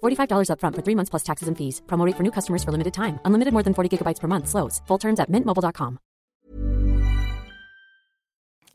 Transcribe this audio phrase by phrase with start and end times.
[0.00, 1.82] $45 upfront for three months plus taxes and fees.
[1.86, 3.18] Promo rate for new customers for limited time.
[3.24, 4.48] Unlimited more than 40 gigabytes per month.
[4.48, 4.80] Slows.
[4.86, 5.98] Full terms at mintmobile.com.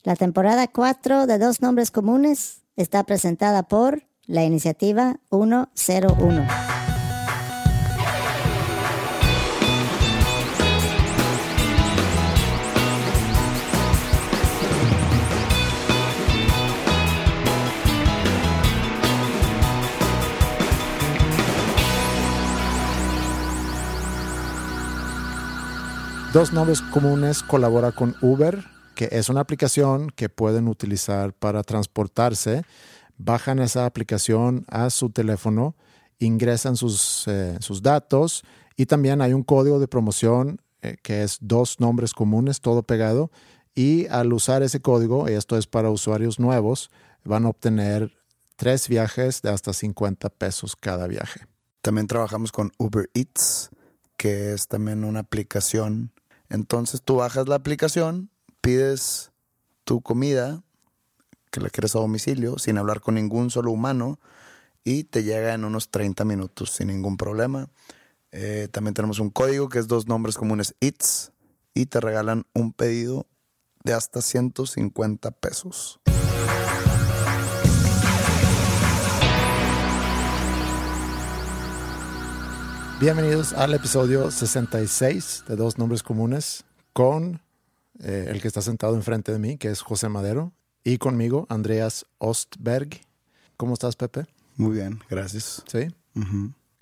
[0.03, 6.74] La temporada 4 de Dos Nombres Comunes está presentada por la iniciativa 101.
[26.35, 32.65] Dos Nombres Comunes colabora con Uber, que es una aplicación que pueden utilizar para transportarse.
[33.17, 35.77] Bajan esa aplicación a su teléfono,
[36.19, 38.43] ingresan sus, eh, sus datos
[38.75, 43.31] y también hay un código de promoción eh, que es dos nombres comunes, todo pegado.
[43.73, 46.91] Y al usar ese código, y esto es para usuarios nuevos,
[47.23, 48.11] van a obtener
[48.57, 51.47] tres viajes de hasta 50 pesos cada viaje.
[51.81, 53.69] También trabajamos con Uber Eats,
[54.17, 56.11] que es también una aplicación.
[56.49, 58.29] Entonces tú bajas la aplicación,
[58.61, 59.31] pides
[59.83, 60.63] tu comida,
[61.51, 64.19] que la quieres a domicilio, sin hablar con ningún solo humano,
[64.83, 67.69] y te llega en unos 30 minutos sin ningún problema.
[68.31, 71.31] Eh, también tenemos un código que es dos nombres comunes Eats,
[71.73, 73.27] y te regalan un pedido
[73.83, 75.99] de hasta 150 pesos.
[82.99, 86.63] Bienvenidos al episodio 66 de Dos Nombres Comunes
[86.93, 87.41] con
[87.99, 92.05] eh, el que está sentado enfrente de mí, que es José Madero, y conmigo, Andreas
[92.19, 93.01] Ostberg.
[93.57, 94.27] ¿Cómo estás, Pepe?
[94.55, 95.61] Muy bien, gracias.
[95.67, 95.87] ¿Sí?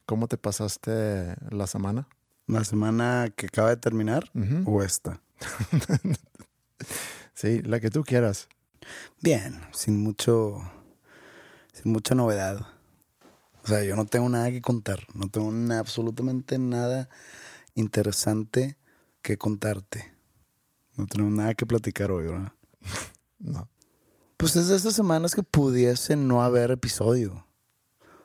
[0.05, 2.07] ¿Cómo te pasaste la semana?
[2.45, 4.29] La semana que acaba de terminar
[4.65, 5.19] o esta.
[7.33, 8.47] Sí, la que tú quieras.
[9.21, 10.61] Bien, sin mucho,
[11.73, 12.72] sin mucha novedad.
[13.63, 17.09] O sea, yo no tengo nada que contar, no tengo absolutamente nada
[17.75, 18.77] interesante
[19.21, 20.13] que contarte.
[20.95, 22.53] No tenemos nada que platicar hoy, ¿verdad?
[23.39, 23.67] No.
[24.37, 27.45] Pues es de estas semanas que pudiese no haber episodio.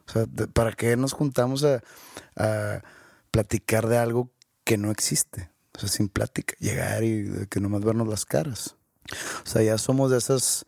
[0.07, 1.83] O sea, ¿para qué nos juntamos a,
[2.37, 2.85] a
[3.33, 4.31] platicar de algo
[4.63, 5.51] que no existe?
[5.75, 8.77] O sea, sin plática, llegar y que nomás vernos las caras.
[9.45, 10.67] O sea, ya somos de esas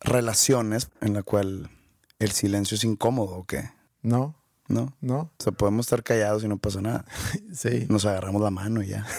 [0.00, 1.70] relaciones en la cual
[2.18, 3.75] el silencio es incómodo, ¿o qué?
[4.06, 4.36] No,
[4.68, 4.96] ¿No?
[5.00, 7.04] no, O sea, podemos estar callados y no pasa nada.
[7.52, 7.86] sí.
[7.88, 9.06] Nos agarramos la mano y ya.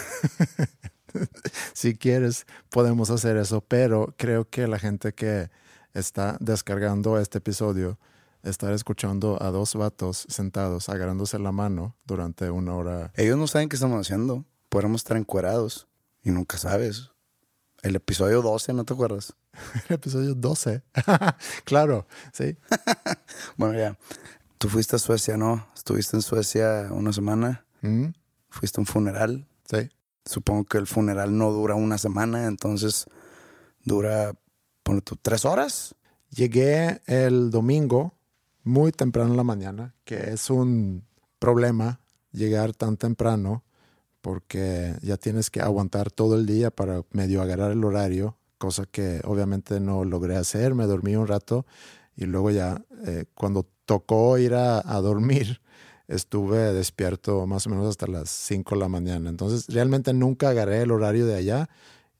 [1.73, 5.49] Si quieres, podemos hacer eso, pero creo que la gente que
[5.93, 7.97] está descargando este episodio,
[8.43, 13.11] estar escuchando a dos vatos sentados agarrándose la mano durante una hora.
[13.15, 14.45] Ellos no saben qué estamos haciendo.
[14.69, 15.87] Podemos estar encuerados
[16.23, 17.09] y nunca sabes.
[17.81, 19.33] El episodio 12, ¿no te acuerdas?
[19.89, 20.83] El episodio 12.
[21.63, 22.57] claro, sí.
[23.55, 23.97] Bueno, ya.
[24.57, 25.67] Tú fuiste a Suecia, ¿no?
[25.75, 27.65] Estuviste en Suecia una semana.
[27.81, 28.07] Mm,
[28.49, 29.47] Fuiste a un funeral.
[29.69, 29.89] Sí.
[30.25, 33.05] Supongo que el funeral no dura una semana, entonces
[33.83, 34.33] dura,
[34.83, 35.95] ponle tú, tres horas.
[36.31, 38.15] Llegué el domingo
[38.63, 41.05] muy temprano en la mañana, que es un
[41.39, 41.99] problema
[42.31, 43.63] llegar tan temprano
[44.21, 49.21] porque ya tienes que aguantar todo el día para medio agarrar el horario, cosa que
[49.23, 50.75] obviamente no logré hacer.
[50.75, 51.65] Me dormí un rato
[52.15, 55.61] y luego ya eh, cuando tocó ir a, dormir
[56.07, 59.29] estuve despierto más o menos hasta las 5 de la mañana.
[59.29, 61.69] Entonces realmente nunca agarré el horario de allá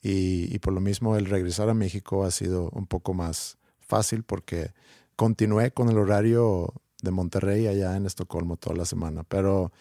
[0.01, 4.23] y, y por lo mismo el regresar a México ha sido un poco más fácil
[4.23, 4.71] porque
[5.15, 9.23] continué con el horario de Monterrey allá en Estocolmo toda la semana.
[9.23, 9.71] Pero,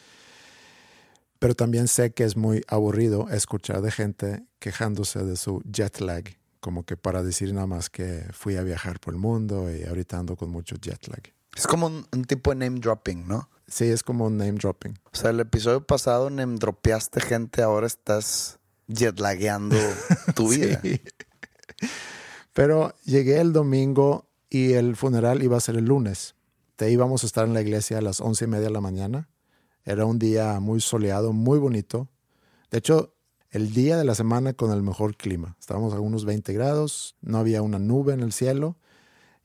[1.39, 6.25] pero también sé que es muy aburrido escuchar de gente quejándose de su jet lag,
[6.61, 10.19] como que para decir nada más que fui a viajar por el mundo y ahorita
[10.19, 11.36] ando con mucho jet lag.
[11.57, 13.49] Es como un, un tipo de name dropping, ¿no?
[13.67, 14.99] Sí, es como un name dropping.
[15.13, 18.59] O sea, el episodio pasado name dropeaste gente, ahora estás
[18.89, 19.77] jetlagueando
[20.35, 20.81] tu vida.
[20.83, 21.01] Sí.
[22.53, 26.35] Pero llegué el domingo y el funeral iba a ser el lunes.
[26.77, 29.29] Te íbamos a estar en la iglesia a las once y media de la mañana.
[29.85, 32.09] Era un día muy soleado, muy bonito.
[32.71, 33.15] De hecho,
[33.51, 35.57] el día de la semana con el mejor clima.
[35.59, 38.77] Estábamos a unos 20 grados, no había una nube en el cielo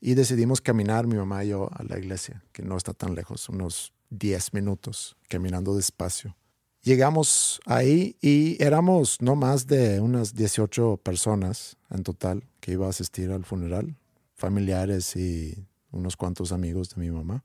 [0.04, 3.48] y decidimos caminar mi mamá y yo a la iglesia, que no está tan lejos,
[3.48, 6.36] unos 10 minutos, caminando despacio.
[6.82, 12.90] Llegamos ahí y éramos no más de unas 18 personas en total que iba a
[12.90, 13.94] asistir al funeral,
[14.34, 17.44] familiares y unos cuantos amigos de mi mamá.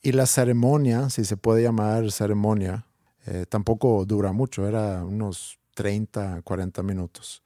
[0.00, 2.86] Y la ceremonia, si se puede llamar ceremonia,
[3.26, 7.42] eh, tampoco dura mucho, era unos 30, 40 minutos.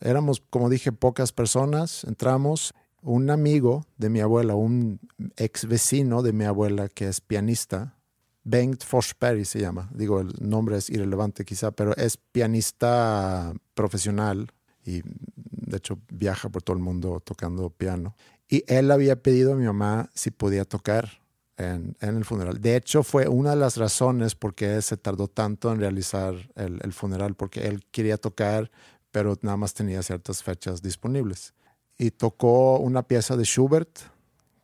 [0.00, 2.72] Éramos, como dije, pocas personas, entramos.
[3.06, 4.98] Un amigo de mi abuela, un
[5.36, 7.98] ex vecino de mi abuela que es pianista,
[8.44, 9.90] Bengt Forsberg se llama.
[9.94, 14.50] Digo, el nombre es irrelevante quizá, pero es pianista profesional
[14.84, 18.16] y de hecho viaja por todo el mundo tocando piano.
[18.48, 21.22] Y él había pedido a mi mamá si podía tocar
[21.56, 22.60] en, el funeral.
[22.60, 26.80] De hecho, fue una de las razones por qué se tardó tanto en realizar el,
[26.82, 28.70] el funeral, porque él quería tocar,
[29.10, 31.53] pero nada más tenía ciertas fechas disponibles.
[31.96, 34.00] Y tocó una pieza de Schubert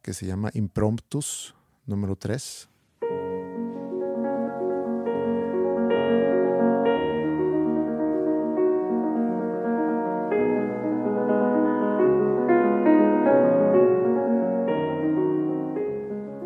[0.03, 1.55] que se llama Impromptus,
[1.87, 2.69] número 3.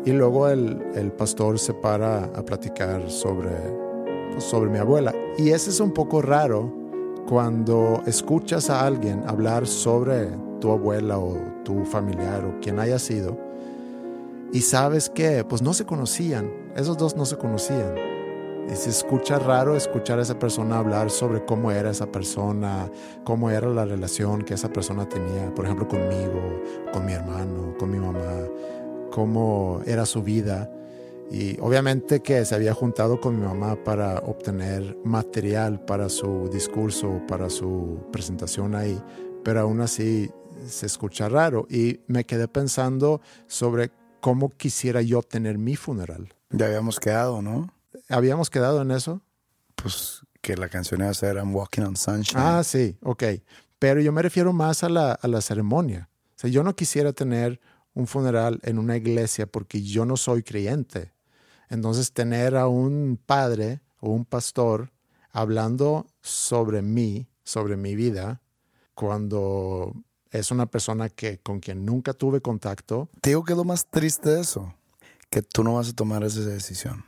[0.05, 3.49] Y luego el, el, pastor se para a platicar sobre,
[4.31, 5.15] pues, sobre mi abuela.
[5.39, 6.84] Y ese es un poco raro
[7.27, 10.27] cuando escuchas a alguien hablar sobre
[10.59, 13.37] tu abuela o tu familiar o quien haya sido
[14.55, 17.93] y sabes que pues no se conocían, esos dos no se conocían.
[18.71, 22.89] Y se escucha raro escuchar a esa persona hablar sobre cómo era esa persona,
[23.23, 26.61] cómo era la relación que esa persona tenía, por ejemplo, conmigo,
[26.93, 28.47] con mi hermano, con mi mamá,
[29.11, 30.71] cómo era su vida.
[31.31, 37.21] Y obviamente que se había juntado con mi mamá para obtener material para su discurso,
[37.27, 39.01] para su presentación ahí,
[39.43, 40.31] pero aún así
[40.67, 41.67] se escucha raro.
[41.69, 43.91] Y me quedé pensando sobre
[44.21, 46.33] cómo quisiera yo tener mi funeral.
[46.51, 47.73] Ya habíamos quedado, ¿no?
[48.09, 49.21] ¿Habíamos quedado en eso?
[49.75, 52.39] Pues que la canción iba a ser I'm Walking on Sunshine.
[52.39, 53.23] Ah, sí, ok.
[53.79, 56.09] Pero yo me refiero más a la, a la ceremonia.
[56.35, 57.59] O sea, yo no quisiera tener
[57.95, 61.14] un funeral en una iglesia porque yo no soy creyente.
[61.69, 64.91] Entonces, tener a un padre o un pastor
[65.31, 68.41] hablando sobre mí, sobre mi vida,
[68.93, 69.93] cuando
[70.31, 73.09] es una persona que, con quien nunca tuve contacto.
[73.21, 74.73] Te digo que es más triste eso,
[75.29, 77.05] que tú no vas a tomar esa decisión.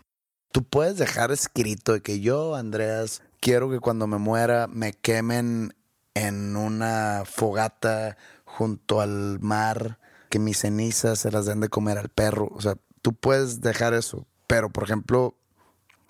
[0.52, 5.74] Tú puedes dejar escrito que yo, Andreas, quiero que cuando me muera me quemen
[6.14, 10.00] en una fogata junto al mar,
[10.30, 12.50] que mis cenizas se las den de comer al perro.
[12.54, 14.26] O sea, tú puedes dejar eso.
[14.48, 15.38] Pero, por ejemplo,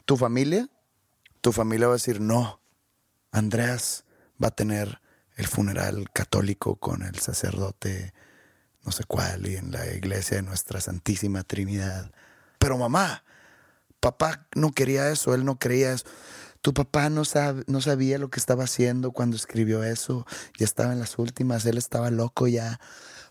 [0.06, 0.70] tu familia,
[1.42, 2.62] tu familia va a decir, no,
[3.32, 4.06] Andreas
[4.42, 5.02] va a tener
[5.36, 8.14] el funeral católico con el sacerdote
[8.88, 12.10] no sé cuál y en la iglesia de nuestra Santísima Trinidad.
[12.58, 13.26] Pero mamá,
[14.00, 16.06] papá no quería eso, él no creía eso.
[16.62, 17.24] Tu papá no,
[17.68, 20.26] no sabía lo que estaba haciendo cuando escribió eso,
[20.58, 22.80] ya estaba en las últimas, él estaba loco ya.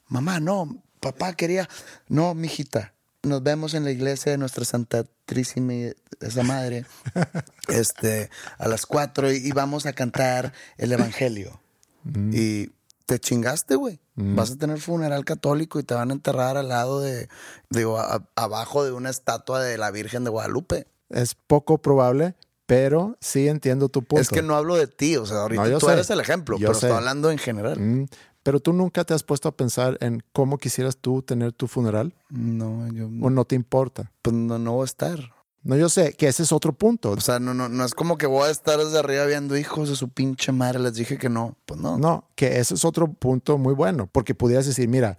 [0.09, 1.71] Mamá, no, papá quería,
[2.07, 2.93] no, mijita,
[3.27, 5.73] nos vemos en la iglesia de nuestra Santa Trísima,
[6.21, 6.87] esa madre,
[7.69, 11.61] este, a las cuatro y, y vamos a cantar el Evangelio.
[12.05, 12.31] Mm.
[12.33, 12.71] Y
[13.07, 14.01] te chingaste, güey.
[14.15, 14.37] Mm.
[14.37, 17.29] Vas a tener funeral católico y te van a enterrar al lado de,
[17.71, 20.87] digo, a, abajo de una estatua de la Virgen de Guadalupe.
[21.11, 22.35] Es poco probable,
[22.67, 24.21] pero sí entiendo tu punto.
[24.21, 25.93] Es que no hablo de ti, o sea, ahorita No, tú sé.
[25.93, 26.87] eres el ejemplo, Yo pero sé.
[26.87, 27.79] estoy hablando en general.
[27.79, 28.07] Mm,
[28.47, 32.15] Pero tú nunca te has puesto a pensar en cómo quisieras tú tener tu funeral
[32.31, 34.13] No, yo o no te importa.
[34.23, 35.19] pues no, no voy a estar.
[35.65, 37.11] No, yo sé que ese es otro punto.
[37.11, 39.89] O sea, no, no, no es como que voy a estar desde arriba viendo hijos
[39.89, 40.79] de su pinche madre.
[40.79, 41.57] Les dije que no.
[41.67, 41.99] Pues no.
[41.99, 45.19] No, que ese es otro punto muy bueno, porque pudieras decir, mira,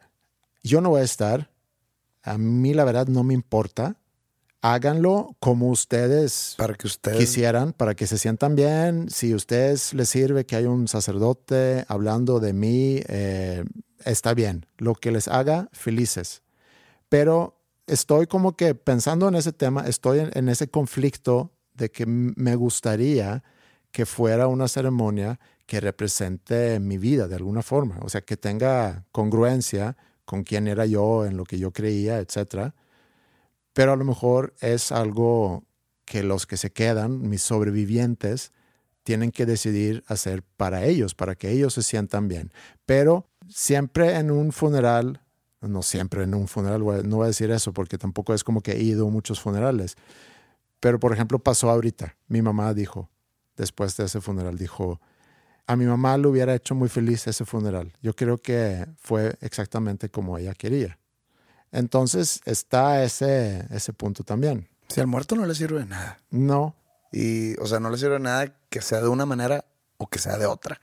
[0.63, 1.51] yo no voy a estar,
[2.24, 3.98] a mí la verdad no me importa,
[4.62, 7.18] háganlo como ustedes Para que ustedes.
[7.18, 11.86] quisieran, para que se sientan bien, si a ustedes les sirve que hay un sacerdote
[11.88, 13.64] hablando de mí, eh,
[14.04, 16.42] está bien, lo que les haga, felices.
[17.10, 22.06] Pero estoy como que pensando en ese tema, estoy en, en ese conflicto de que
[22.06, 23.44] me gustaría
[23.92, 29.06] que fuera una ceremonia que represente mi vida de alguna forma, o sea, que tenga
[29.12, 32.74] congruencia con quién era yo, en lo que yo creía, etcétera.
[33.77, 35.63] Pero a lo mejor es algo
[36.03, 38.51] que los que se quedan, mis sobrevivientes,
[39.03, 42.51] tienen que decidir hacer para ellos, para que ellos se sientan bien.
[42.88, 45.22] Pero siempre en un funeral,
[45.62, 48.72] no siempre en un funeral, no voy a decir eso porque tampoco es como que
[48.72, 49.96] he ido a muchos funerales.
[50.79, 53.12] Pero por ejemplo pasó ahorita, mi mamá dijo,
[53.57, 55.00] después de ese funeral, dijo,
[55.67, 57.93] a mi mamá le hubiera hecho muy feliz ese funeral.
[58.01, 60.98] Yo creo que fue exactamente como ella quería.
[61.71, 64.67] Entonces está ese, ese punto también.
[64.88, 66.19] Si al muerto no le sirve de nada.
[66.29, 66.75] No.
[67.12, 69.65] Y, o sea, no le sirve de nada que sea de una manera
[69.97, 70.81] o que sea de otra.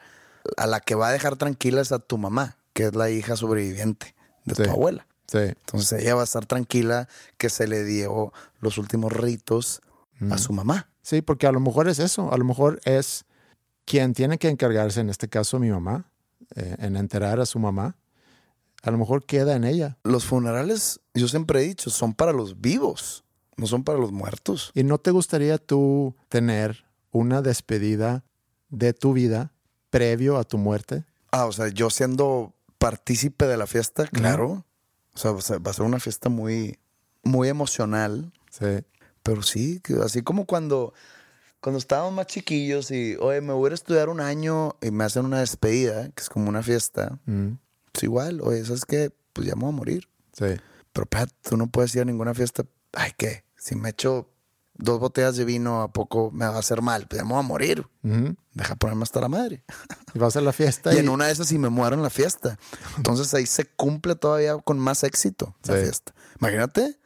[0.57, 3.37] A la que va a dejar tranquila es a tu mamá, que es la hija
[3.37, 4.15] sobreviviente
[4.45, 5.07] de tu abuela.
[5.27, 5.39] Sí.
[5.39, 9.81] Entonces ella va a estar tranquila que se le dio los últimos ritos
[10.31, 10.89] a su mamá.
[11.03, 12.33] Sí, porque a lo mejor es eso.
[12.33, 13.25] A lo mejor es
[13.85, 16.11] quien tiene que encargarse, en este caso mi mamá,
[16.57, 17.97] eh, en enterar a su mamá.
[18.85, 19.97] A lo mejor queda en ella.
[20.05, 23.25] Los funerales, yo siempre he dicho, son para los vivos,
[23.57, 24.71] no son para los muertos.
[24.75, 28.25] ¿Y no te gustaría tú tener una despedida
[28.69, 29.53] de tu vida
[29.89, 31.05] previo a tu muerte?
[31.31, 34.67] Ah, o sea, yo siendo partícipe de la fiesta, claro.
[35.15, 36.79] O sea, va a ser una fiesta muy,
[37.23, 38.33] muy emocional.
[38.51, 38.85] Sí.
[39.23, 40.93] Pero sí, así como cuando,
[41.61, 45.25] cuando estábamos más chiquillos y, oye, me voy a estudiar un año y me hacen
[45.25, 47.19] una despedida, que es como una fiesta.
[47.25, 47.53] Mm.
[47.95, 49.11] Es igual, oye, ¿sabes qué?
[49.33, 50.09] Pues ya me voy a morir.
[50.33, 50.47] Sí.
[50.93, 52.65] Pero, Pat, tú no puedes ir a ninguna fiesta.
[52.93, 53.45] Ay, ¿qué?
[53.57, 54.29] Si me echo
[54.77, 57.07] dos botellas de vino, ¿a poco me va a hacer mal?
[57.09, 57.87] Pues ya me voy a morir.
[58.53, 59.65] Deja ponerme hasta la madre.
[60.13, 60.93] Y vas a la fiesta.
[60.95, 62.59] y, en una de esas sí me muero en la fiesta.
[62.97, 66.15] Entonces ahí se cumple todavía con más éxito la fiesta.
[66.41, 66.99] Imagínate,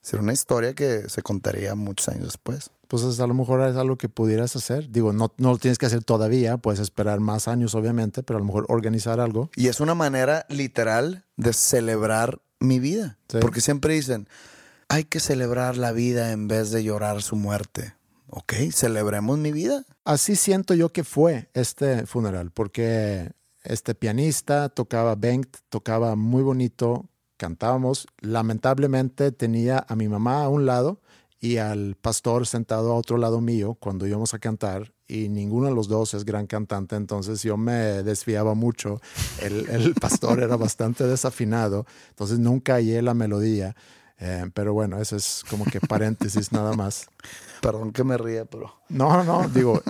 [0.00, 2.70] sería una historia que se contaría muchos años después.
[2.88, 4.90] Pues a lo mejor es algo que pudieras hacer.
[4.90, 8.40] Digo, no, no lo tienes que hacer todavía, puedes esperar más años, obviamente, pero a
[8.40, 9.50] lo mejor organizar algo.
[9.56, 13.18] Y es una manera literal de celebrar mi vida.
[13.40, 14.26] Porque siempre dicen,
[14.88, 17.94] hay que celebrar la vida en vez de llorar su muerte.
[18.30, 19.84] Ok, celebremos mi vida.
[20.04, 23.32] Así siento yo que fue este funeral, porque
[23.64, 28.06] este pianista tocaba Bengt, tocaba muy bonito, cantábamos.
[28.20, 31.02] Lamentablemente tenía a mi mamá a un lado
[31.40, 35.74] y al pastor sentado a otro lado mío cuando íbamos a cantar y ninguno de
[35.74, 39.00] los dos es gran cantante, entonces yo me desviaba mucho.
[39.40, 43.74] El, el pastor era bastante desafinado, entonces nunca hallé la melodía.
[44.20, 47.08] Eh, pero bueno, eso es como que paréntesis nada más.
[47.62, 48.80] Perdón que me ría, pero...
[48.88, 49.82] No, no, digo,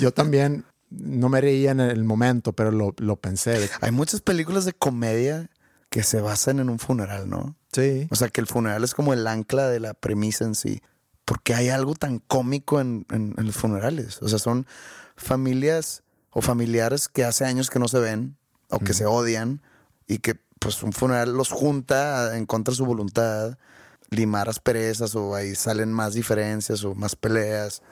[0.00, 3.70] yo también no me reía en el momento, pero lo, lo pensé.
[3.80, 5.50] Hay muchas películas de comedia
[5.90, 7.56] que se basan en un funeral, ¿no?
[7.72, 8.08] Sí.
[8.10, 10.82] O sea, que el funeral es como el ancla de la premisa en sí.
[11.24, 14.22] Porque hay algo tan cómico en, en, los funerales.
[14.22, 14.66] O sea, son
[15.16, 18.36] familias o familiares que hace años que no se ven
[18.70, 19.60] o que se odian
[20.06, 23.58] y que pues un funeral los junta en contra de su voluntad,
[24.10, 27.82] limar asperezas o ahí salen más diferencias o más peleas.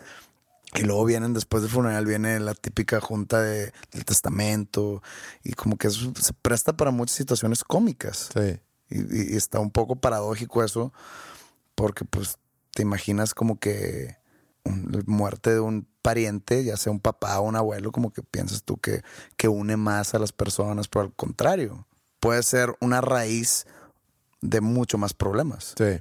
[0.75, 5.03] Y luego vienen, después del funeral, viene la típica junta de, del testamento.
[5.45, 8.31] Y como que eso se presta para muchas situaciones cómicas.
[8.35, 8.59] Sí.
[8.91, 10.93] Y, está un poco paradójico eso,
[11.75, 12.39] porque pues
[12.73, 14.17] te imaginas como que
[14.65, 18.63] la muerte de un pariente, ya sea un papá o un abuelo, como que piensas
[18.63, 19.03] tú que,
[19.37, 21.87] que une más a las personas, pero al contrario,
[22.21, 23.67] puede ser una raíz
[24.41, 25.75] de mucho más problemas.
[25.77, 26.01] Sí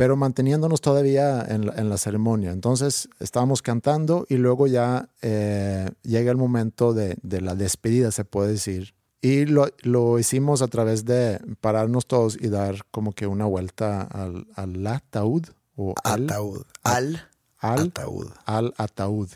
[0.00, 2.52] pero manteniéndonos todavía en la, en la, ceremonia.
[2.52, 8.24] Entonces estábamos cantando y luego ya eh, llega el momento de, de, la despedida, se
[8.24, 8.94] puede decir.
[9.22, 14.02] Y lo, lo, hicimos a través de pararnos todos y dar como que una vuelta
[14.02, 15.44] al, al ataúd.
[15.76, 16.62] O ataúd.
[16.82, 18.28] Al, al, ataúd.
[18.46, 19.28] Al ataúd.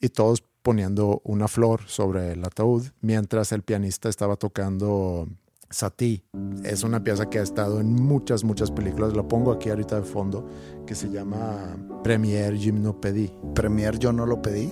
[0.00, 5.28] Y todos poniendo una flor sobre el ataúd mientras el pianista estaba tocando
[5.70, 6.22] Sati
[6.64, 9.14] es una pieza que ha estado en muchas, muchas películas.
[9.14, 10.48] La pongo aquí ahorita de fondo,
[10.86, 13.32] que se llama Premier Gymnopédie.
[13.54, 14.70] ¿Premier Yo no lo pedí?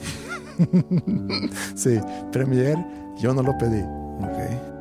[1.75, 1.99] sí,
[2.33, 2.77] Premier
[3.19, 3.83] Yo no lo pedí.
[4.21, 4.75] Ok.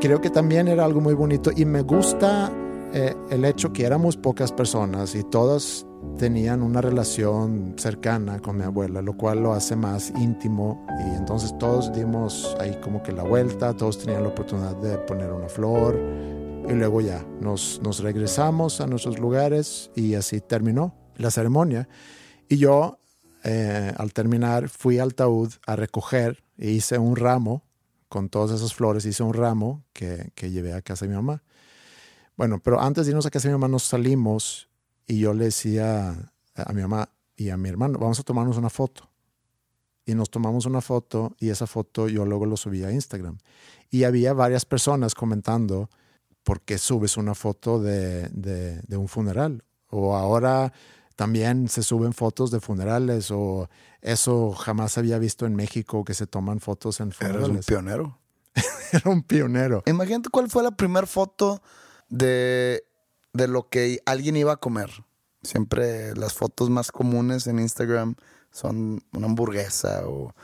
[0.00, 2.50] Creo que también era algo muy bonito y me gusta
[2.92, 5.86] eh, el hecho que éramos pocas personas y todas
[6.18, 11.56] tenían una relación cercana con mi abuela, lo cual lo hace más íntimo y entonces
[11.56, 15.98] todos dimos ahí como que la vuelta, todos tenían la oportunidad de poner una flor
[16.68, 21.88] y luego ya nos, nos regresamos a nuestros lugares y así terminó la ceremonia.
[22.48, 22.98] Y yo
[23.44, 27.64] eh, al terminar fui al taúd a recoger e hice un ramo
[28.08, 31.42] con todas esas flores, hice un ramo que, que llevé a casa de mi mamá.
[32.36, 34.68] Bueno, pero antes de irnos a casa de mi mamá nos salimos
[35.06, 38.70] y yo le decía a mi mamá y a mi hermano, vamos a tomarnos una
[38.70, 39.08] foto.
[40.04, 43.38] Y nos tomamos una foto y esa foto yo luego lo subí a Instagram.
[43.90, 45.90] Y había varias personas comentando,
[46.42, 49.64] ¿por qué subes una foto de, de un funeral?
[49.88, 50.72] O ahora
[51.22, 53.68] también se suben fotos de funerales o
[54.00, 57.66] eso jamás había visto en México que se toman fotos en Eres un funerales.
[57.66, 58.18] pionero.
[58.92, 59.84] Era un pionero.
[59.86, 61.62] Imagínate cuál fue la primera foto
[62.08, 62.82] de,
[63.32, 64.90] de lo que alguien iba a comer.
[65.44, 68.16] Siempre las fotos más comunes en Instagram
[68.50, 70.34] son una hamburguesa o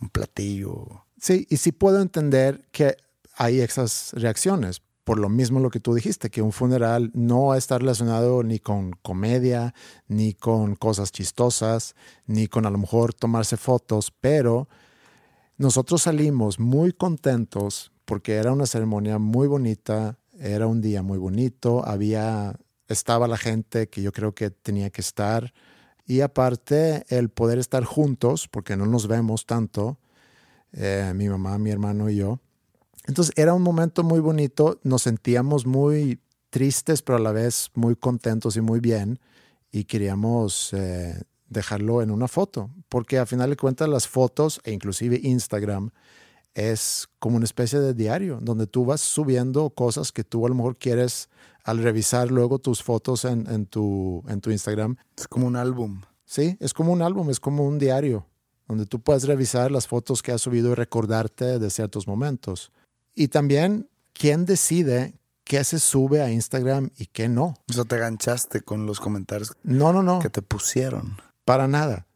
[0.00, 1.04] un platillo.
[1.20, 2.96] Sí, y sí puedo entender que
[3.36, 4.82] hay esas reacciones.
[5.04, 8.92] Por lo mismo lo que tú dijiste, que un funeral no está relacionado ni con
[9.02, 9.74] comedia,
[10.08, 11.94] ni con cosas chistosas,
[12.26, 14.68] ni con a lo mejor tomarse fotos, pero
[15.58, 21.86] nosotros salimos muy contentos porque era una ceremonia muy bonita, era un día muy bonito,
[21.86, 22.58] había,
[22.88, 25.52] estaba la gente que yo creo que tenía que estar
[26.06, 29.98] y aparte el poder estar juntos, porque no nos vemos tanto,
[30.72, 32.40] eh, mi mamá, mi hermano y yo.
[33.06, 36.20] Entonces era un momento muy bonito, nos sentíamos muy
[36.50, 39.18] tristes, pero a la vez muy contentos y muy bien
[39.70, 44.72] y queríamos eh, dejarlo en una foto, porque a final de cuentas las fotos e
[44.72, 45.90] inclusive Instagram
[46.54, 50.54] es como una especie de diario donde tú vas subiendo cosas que tú a lo
[50.54, 51.28] mejor quieres
[51.64, 54.96] al revisar luego tus fotos en, en tu, en tu Instagram.
[55.16, 56.02] Es como un álbum.
[56.24, 58.26] Sí, es como un álbum, es como un diario
[58.68, 62.72] donde tú puedes revisar las fotos que has subido y recordarte de ciertos momentos.
[63.14, 67.54] Y también, ¿quién decide qué se sube a Instagram y qué no?
[67.68, 70.18] O sea, te ganchaste con los comentarios No, no, no.
[70.18, 71.16] que te pusieron.
[71.44, 72.06] Para nada.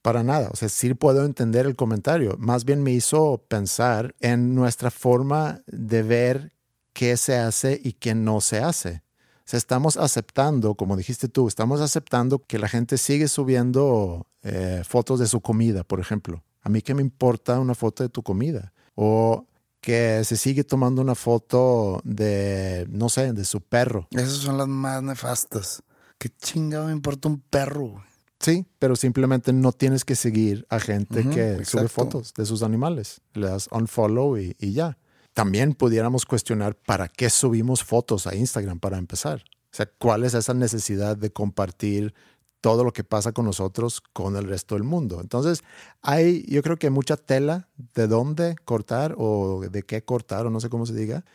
[0.00, 0.48] Para nada.
[0.52, 2.36] O sea, sí puedo entender el comentario.
[2.38, 6.52] Más bien me hizo pensar en nuestra forma de ver
[6.92, 9.02] qué se hace y qué no se hace.
[9.38, 14.82] O sea, estamos aceptando, como dijiste tú, estamos aceptando que la gente sigue subiendo eh,
[14.84, 16.42] fotos de su comida, por ejemplo.
[16.62, 18.72] A mí qué me importa una foto de tu comida.
[18.94, 19.46] O
[19.82, 24.06] que se sigue tomando una foto de, no sé, de su perro.
[24.12, 25.82] Esas son las más nefastas.
[26.18, 27.88] ¿Qué chingado me importa un perro?
[27.88, 28.04] güey?
[28.38, 31.88] Sí, pero simplemente no tienes que seguir a gente Ujú, que sube exacto.
[31.88, 33.20] fotos de sus animales.
[33.34, 34.98] Le das unfollow y, y ya.
[35.34, 39.42] También pudiéramos cuestionar para qué subimos fotos a Instagram para empezar.
[39.72, 42.14] O sea, ¿cuál es esa necesidad de compartir
[42.62, 45.20] todo lo que pasa con nosotros con el resto del mundo?
[45.20, 45.62] Entonces,
[46.00, 50.60] hay, yo creo que mucha tela de dónde cortar o de qué cortar o no
[50.60, 51.26] sé cómo se diga.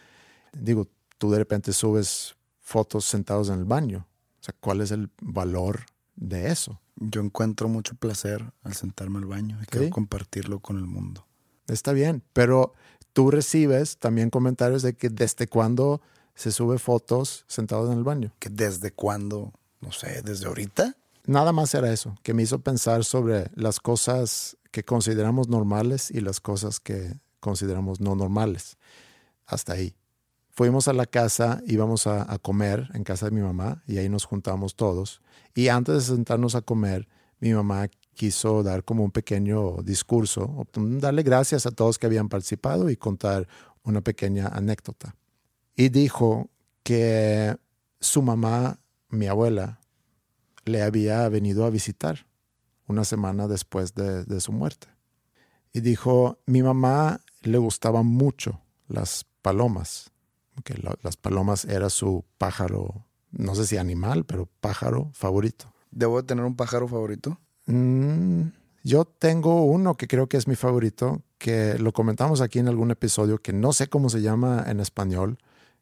[0.54, 0.88] Digo,
[1.20, 4.08] tú de repente subes fotos sentados en el baño.
[4.40, 5.82] O sea, ¿cuál es el valor
[6.16, 6.80] de eso?
[6.96, 11.28] Yo encuentro mucho placer al sentarme al baño y quiero compartirlo con el mundo.
[11.68, 12.74] Está bien, pero
[13.14, 16.02] tú recibes también comentarios de que desde cuándo
[16.36, 18.34] se sube fotos sentados en el baño.
[18.40, 20.96] Que desde cuándo, no sé, desde ahorita.
[21.28, 26.22] Nada más era eso, que me hizo pensar sobre las cosas que consideramos normales y
[26.22, 28.78] las cosas que consideramos no normales.
[29.46, 29.94] Hasta ahí.
[30.52, 34.08] Fuimos a la casa, íbamos a, a comer en casa de mi mamá y ahí
[34.08, 35.22] nos juntamos todos.
[35.54, 37.10] Y antes de sentarnos a comer,
[37.42, 42.90] mi mamá quiso dar como un pequeño discurso, darle gracias a todos que habían participado
[42.90, 43.50] y contar
[43.84, 45.16] una pequeña anécdota.
[45.76, 46.50] Y dijo
[46.84, 47.56] que
[48.00, 49.82] su mamá, mi abuela,
[50.68, 52.28] le había venido a visitar
[52.88, 54.88] una semana después de, de su muerte.
[55.74, 60.12] Y dijo, mi mamá le gustaban mucho las palomas,
[60.64, 65.74] que la- las palomas era su pájaro, no sé si animal, pero pájaro favorito.
[65.92, 67.40] ¿Debo de tener un pájaro favorito?
[67.66, 68.44] Mm,
[68.84, 72.92] yo tengo uno que creo que es mi favorito, que lo comentamos aquí en algún
[72.92, 75.38] episodio, que no sé cómo se llama en español,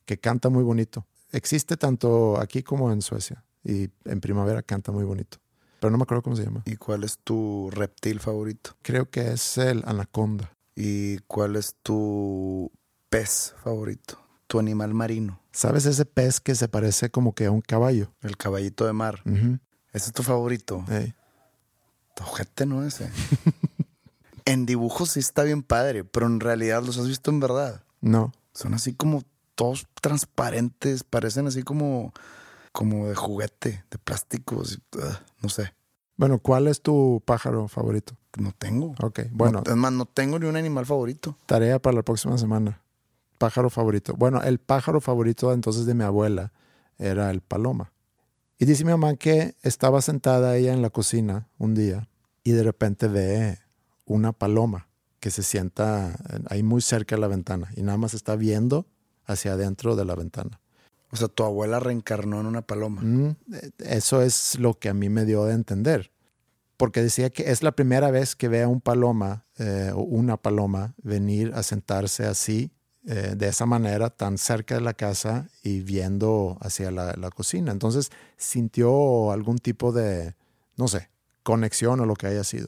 [0.05, 1.05] que canta muy bonito.
[1.31, 5.39] Existe tanto aquí como en Suecia y en primavera canta muy bonito,
[5.79, 6.61] pero no me acuerdo cómo se llama.
[6.65, 8.77] ¿Y cuál es tu reptil favorito?
[8.81, 10.51] Creo que es el anaconda.
[10.75, 12.71] ¿Y cuál es tu
[13.09, 14.19] pez favorito?
[14.47, 15.41] Tu animal marino.
[15.51, 18.13] ¿Sabes ese pez que se parece como que a un caballo?
[18.21, 19.21] El caballito de mar.
[19.93, 20.85] Ese es tu favorito.
[20.89, 21.15] Ey.
[22.21, 22.85] Ojete, ¿no?
[22.85, 23.09] Ese.
[24.45, 27.83] en dibujos sí está bien padre, pero en realidad los has visto en verdad.
[28.01, 29.23] No, Son así como
[29.55, 32.13] todos transparentes, parecen así como,
[32.75, 34.57] como de juguete, de plástico.
[34.57, 35.73] ugh, no sé,
[36.17, 38.15] Bueno, ¿cuál es tu pájaro favorito?
[38.37, 38.93] no tengo.
[39.01, 41.37] Ok, bueno, No- es más, no tengo ni un animal favorito.
[41.45, 42.81] tarea para la próxima semana.
[43.37, 44.13] Pájaro favorito.
[44.15, 46.51] Bueno, el pájaro favorito entonces de mi abuela
[46.97, 47.91] era el paloma.
[48.57, 52.07] Y dice mi mamá que estaba sentada ella en la cocina un día
[52.43, 53.57] y de repente ve
[54.05, 54.87] una paloma
[55.19, 56.15] que se sienta
[56.49, 58.85] ahí muy cerca de la ventana y nada más está viendo
[59.25, 60.59] hacia adentro de la ventana.
[61.15, 63.01] O sea, tu abuela reencarnó en una paloma.
[63.01, 63.37] Mm,
[63.79, 66.11] Eso es lo que a mí me dio de entender.
[66.75, 70.35] Porque decía que es la primera vez que ve a un paloma eh, o una
[70.35, 72.69] paloma venir a sentarse así
[73.07, 77.71] eh, de esa manera, tan cerca de la casa y viendo hacia la, cocina.
[77.71, 80.35] Entonces sintió algún tipo de,
[80.75, 81.09] no sé,
[81.43, 82.67] conexión o lo que haya sido.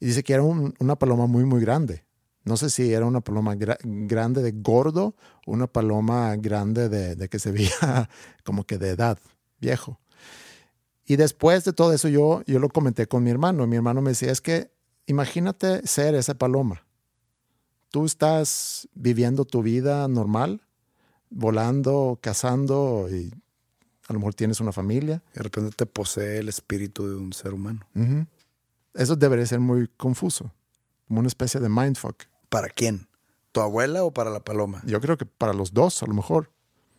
[0.00, 2.04] Y dice que era un- una paloma muy, muy grande.
[2.44, 5.14] No sé si era una paloma gra- grande de gordo
[5.46, 8.08] una paloma grande de, de que se veía
[8.44, 9.18] como que de edad,
[9.60, 9.98] viejo.
[11.06, 13.66] Y después de todo eso yo, yo lo comenté con mi hermano.
[13.66, 14.70] Mi hermano me decía, es que
[15.06, 16.84] imagínate ser esa paloma.
[17.90, 20.62] Tú estás viviendo tu vida normal,
[21.30, 23.32] volando, cazando y
[24.08, 25.22] a lo mejor tienes una familia.
[25.34, 27.80] De repente te posee el espíritu de un ser humano.
[28.94, 30.52] Eso debería ser muy confuso,
[31.08, 32.24] como una especie de mindfuck.
[32.52, 33.08] ¿Para quién?
[33.52, 34.82] ¿Tu abuela o para la paloma?
[34.84, 36.50] Yo creo que para los dos, a lo mejor.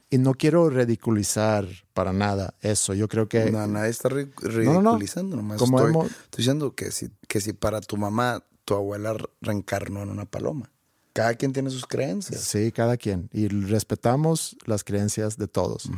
[0.10, 2.94] Y no quiero ridiculizar para nada eso.
[2.96, 4.32] Yo creo que No, nadie está ri-
[4.64, 4.92] no, no.
[4.92, 8.74] ridiculizando, nomás Como estoy, hemos- estoy diciendo que si, que si para tu mamá tu
[8.74, 10.72] abuela re- reencarnó en una paloma.
[11.14, 12.42] Cada quien tiene sus creencias.
[12.42, 13.30] sí, cada quien.
[13.32, 15.90] Y respetamos las creencias de todos.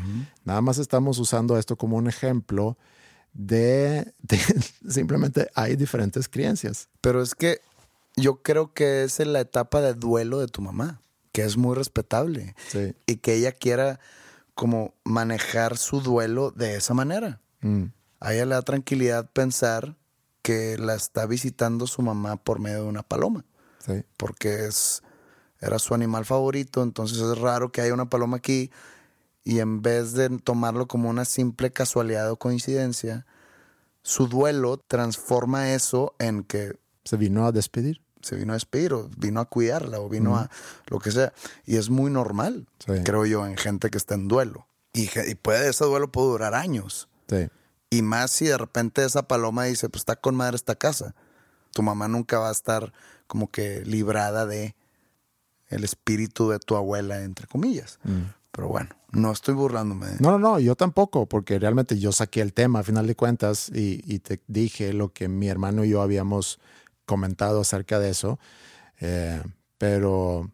[0.44, 2.78] Nada más estamos usando esto como un ejemplo
[3.34, 4.38] de, de
[4.90, 6.90] simplemente hay diferentes creencias.
[7.02, 7.60] Pero es que
[8.16, 11.02] yo creo que es en la etapa de duelo de tu mamá,
[11.32, 12.56] que es muy respetable.
[12.70, 12.96] Sí.
[13.06, 14.00] Y que ella quiera
[14.54, 17.42] como manejar su duelo de esa manera.
[17.62, 17.86] Mm,
[18.22, 19.98] A ella le da tranquilidad pensar
[20.42, 23.44] que la está visitando su mamá por medio de una paloma.
[23.86, 24.04] sí.
[24.18, 25.04] porque es,
[25.60, 28.72] era su animal favorito, entonces es raro que haya una paloma aquí
[29.44, 33.26] y en vez de tomarlo como una simple casualidad o coincidencia,
[34.02, 38.02] su duelo transforma eso en que Se vino a despedir.
[38.26, 40.50] Se vino a despedir o vino a cuidarla o vino a
[40.88, 41.32] lo que sea.
[41.66, 42.94] Y es muy normal, Sí.
[43.04, 44.68] creo yo, en gente que está en duelo.
[44.94, 47.08] Y, puede, ese duelo puede durar años.
[47.30, 47.48] Sí.
[47.90, 51.16] Y más si de repente esa paloma dice, pues está con madre esta casa.
[51.72, 52.94] Tu mamá nunca va a estar
[53.28, 54.76] como que librada de
[55.68, 58.00] el espíritu de tu abuela, entre comillas.
[58.52, 60.08] Pero bueno, no estoy burlándome.
[60.08, 63.16] de- No, no, no, yo tampoco, porque realmente yo saqué el tema a final de
[63.16, 66.60] cuentas y, y te dije lo que mi hermano y yo habíamos
[67.06, 68.40] comentado acerca de eso.
[69.00, 69.42] Eh,
[69.78, 70.52] pero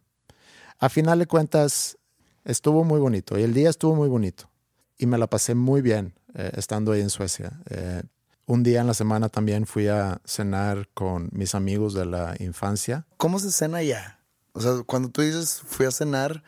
[0.79, 1.97] a final de cuentas
[2.43, 4.49] estuvo muy bonito y el día estuvo muy bonito
[4.97, 7.59] y me la pasé muy bien eh, estando ahí en Suecia.
[7.69, 8.03] Eh,
[8.45, 13.05] un día en la semana también fui a cenar con mis amigos de la infancia.
[13.17, 14.19] ¿Cómo se cena allá?
[14.53, 16.43] O sea, cuando tú dices fui a cenar,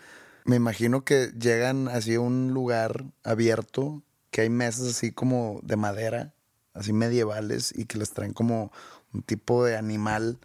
[0.45, 5.77] me imagino que llegan así a un lugar abierto, que hay mesas así como de
[5.77, 6.33] madera,
[6.73, 8.71] así medievales, y que les traen como
[9.13, 10.39] un tipo de animal,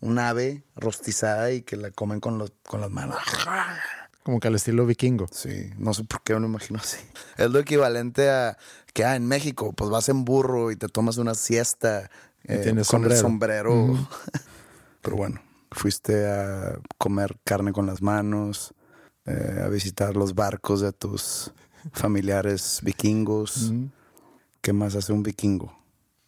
[0.00, 3.16] un ave rostizada y que la comen con, los, con las manos.
[4.22, 5.26] Como que al estilo vikingo.
[5.30, 6.98] Sí, no sé por qué me lo imagino así.
[7.36, 8.58] Es lo equivalente a
[8.92, 12.10] que ah, en México, pues vas en burro y te tomas una siesta
[12.44, 13.70] Y eh, tienes con el sombrero.
[13.70, 14.08] sombrero.
[15.02, 18.74] Pero bueno, fuiste a comer carne con las manos,
[19.24, 21.52] eh, a visitar los barcos de tus
[21.92, 23.72] familiares vikingos.
[24.60, 25.74] ¿Qué más hace un vikingo?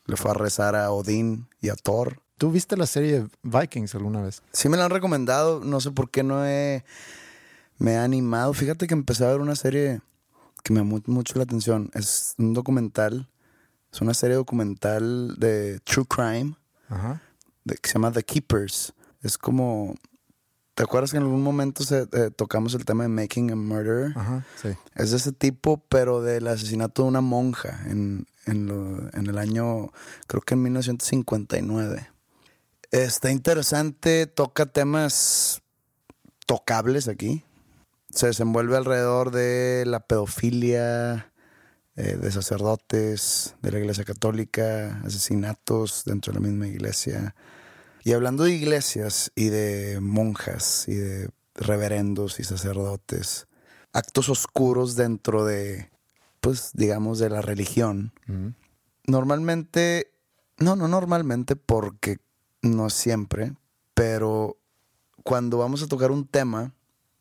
[0.07, 2.20] Le fue a rezar a Odín y a Thor.
[2.37, 4.42] ¿Tú viste la serie Vikings alguna vez?
[4.53, 6.85] Sí me la han recomendado, no sé por qué no he,
[7.79, 8.53] me he animado.
[8.53, 10.01] Fíjate que empecé a ver una serie
[10.64, 11.90] que me llamó mucho la atención.
[11.94, 13.29] Es un documental,
[13.92, 16.57] es una serie documental de True Crime
[16.88, 17.22] Ajá.
[17.64, 18.92] de- que se llama The Keepers.
[19.22, 19.94] Es como,
[20.75, 24.12] ¿te acuerdas que en algún momento se, eh, tocamos el tema de Making a Murderer?
[24.16, 24.70] Ajá, sí.
[24.96, 29.92] Es de ese tipo, pero del asesinato de una monja en, en, el año,
[30.26, 32.09] creo que en 1959.
[32.90, 35.62] Está interesante, toca temas
[36.46, 37.44] tocables aquí.
[38.11, 41.33] Se desenvuelve alrededor de la pedofilia,
[41.96, 47.35] eh, de sacerdotes, de la iglesia católica, asesinatos dentro de la misma iglesia.
[48.05, 53.46] Y hablando de iglesias y de monjas y de reverendos y sacerdotes,
[53.92, 55.91] actos oscuros dentro de,
[56.42, 58.12] pues, digamos, de la religión.
[59.07, 60.12] Normalmente,
[60.59, 62.18] no, no normalmente porque
[62.62, 63.55] no siempre,
[63.94, 64.59] pero
[65.22, 66.74] cuando vamos a tocar un tema,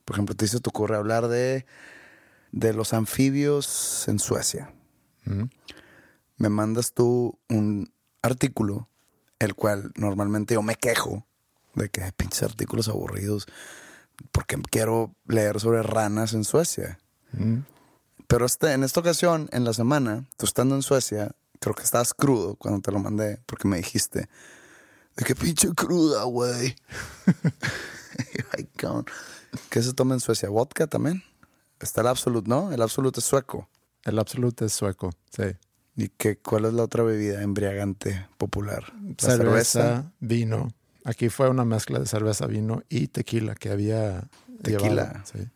[0.05, 1.67] por ejemplo, te se te ocurre hablar de,
[2.51, 4.73] de los anfibios en Suecia.
[6.37, 8.89] Me mandas tú un artículo,
[9.37, 11.27] el cual normalmente yo me quejo
[11.75, 13.45] de que "Ay, pinches artículos aburridos,
[14.31, 16.97] porque quiero leer sobre ranas en Suecia.
[18.31, 22.13] Pero este, en esta ocasión, en la semana, tú estando en Suecia, creo que estabas
[22.13, 24.29] crudo cuando te lo mandé, porque me dijiste,
[25.17, 26.73] de qué pinche cruda, güey.
[29.69, 30.47] ¿Qué se toma en Suecia?
[30.47, 31.23] ¿Vodka también?
[31.81, 32.71] Está el Absolute, ¿no?
[32.71, 33.67] El Absolute es sueco.
[34.05, 35.57] El Absolute es sueco, sí.
[35.97, 38.93] ¿Y qué, cuál es la otra bebida embriagante popular?
[39.21, 40.69] ¿La cerveza, vino.
[41.03, 44.29] Aquí fue una mezcla de cerveza, vino y tequila que había
[44.61, 44.89] Tequila.
[44.89, 45.49] llevado, sí.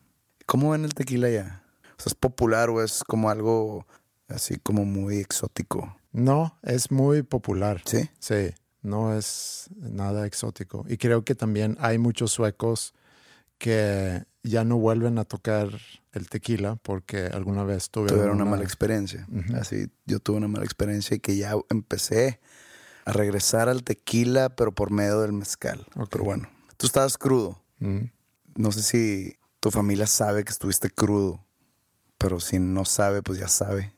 [0.44, 1.62] ¿Cómo ven el tequila ya?
[1.98, 3.86] O sea, ¿es popular o es como algo
[4.28, 5.96] así como muy exótico?
[6.12, 7.82] No, es muy popular.
[7.84, 8.08] ¿Sí?
[8.18, 10.84] Sí, no es nada exótico.
[10.88, 12.94] Y creo que también hay muchos suecos
[13.58, 15.68] que ya no vuelven a tocar
[16.12, 19.26] el tequila porque alguna vez tuvieron, Tuvieron una mala experiencia.
[19.54, 22.40] Así, yo tuve una mala experiencia y que ya empecé
[23.04, 25.86] a regresar al tequila, pero por medio del mezcal.
[26.10, 27.62] Pero bueno, tú estabas crudo.
[27.78, 28.04] Mm.
[28.56, 31.44] No sé si tu familia sabe que estuviste crudo,
[32.18, 33.92] pero si no sabe, pues ya sabe.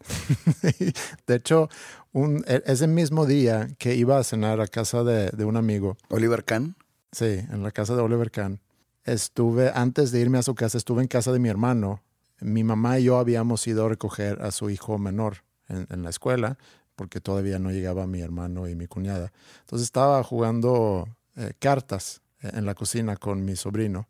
[1.27, 1.69] De hecho,
[2.13, 5.97] un, e- ese mismo día que iba a cenar a casa de, de un amigo,
[6.09, 6.77] Oliver Kahn.
[7.13, 8.61] sí, en la casa de Oliver Kahn,
[9.05, 12.03] estuve, antes de irme a su casa, estuve en casa de mi hermano.
[12.41, 16.11] Mi mamá y yo habíamos ido a recoger a su hijo menor en, en la
[16.11, 16.57] escuela,
[16.95, 19.33] porque todavía no llegaba mi hermano y mi cuñada.
[19.61, 24.09] Entonces estaba jugando eh, cartas eh, en la cocina con mi sobrino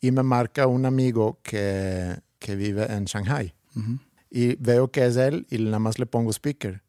[0.00, 3.54] y me marca un amigo que, que vive en Shanghai.
[4.30, 6.82] Y veo que es él y nada más le pongo speaker.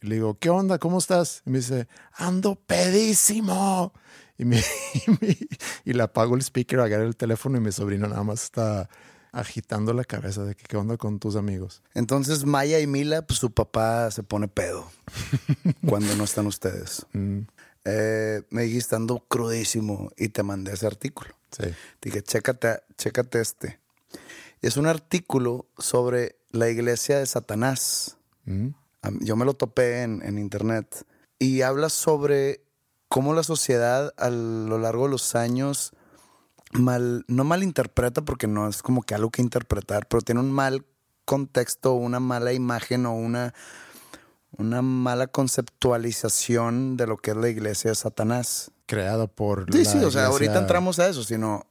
[0.00, 0.78] Y le digo, ¿qué onda?
[0.78, 1.42] ¿Cómo estás?
[1.46, 3.92] Y me dice, ando pedísimo.
[4.38, 4.58] Y, me-
[5.06, 5.38] y, me-
[5.84, 8.88] y le apago el speaker, agarro el teléfono y mi sobrino nada más está
[9.32, 11.82] agitando la cabeza de que qué onda con tus amigos.
[11.94, 14.90] Entonces, Maya y Mila, pues su papá se pone pedo
[15.86, 17.06] cuando no están ustedes.
[17.12, 17.40] Mm,
[17.84, 21.30] Eh, me dijiste, ando crudísimo y te mandé ese artículo.
[21.52, 21.64] sí.
[22.02, 23.78] Dije, chécate, chécate este.
[24.60, 28.16] Es un artículo sobre la iglesia de Satanás.
[28.44, 28.68] Mm,
[29.20, 31.04] Yo me lo topé en, en internet
[31.38, 32.64] y habla sobre
[33.08, 35.92] cómo la sociedad a lo largo de los años
[36.72, 40.84] mal, no malinterpreta porque no es como que algo que interpretar, pero tiene un mal
[41.24, 43.54] contexto, una mala imagen o una,
[44.56, 48.70] una mala conceptualización de lo que es la iglesia de Satanás.
[48.86, 49.72] creada por.
[49.72, 51.66] Sí, la sí, o sea, ahorita entramos a eso, sino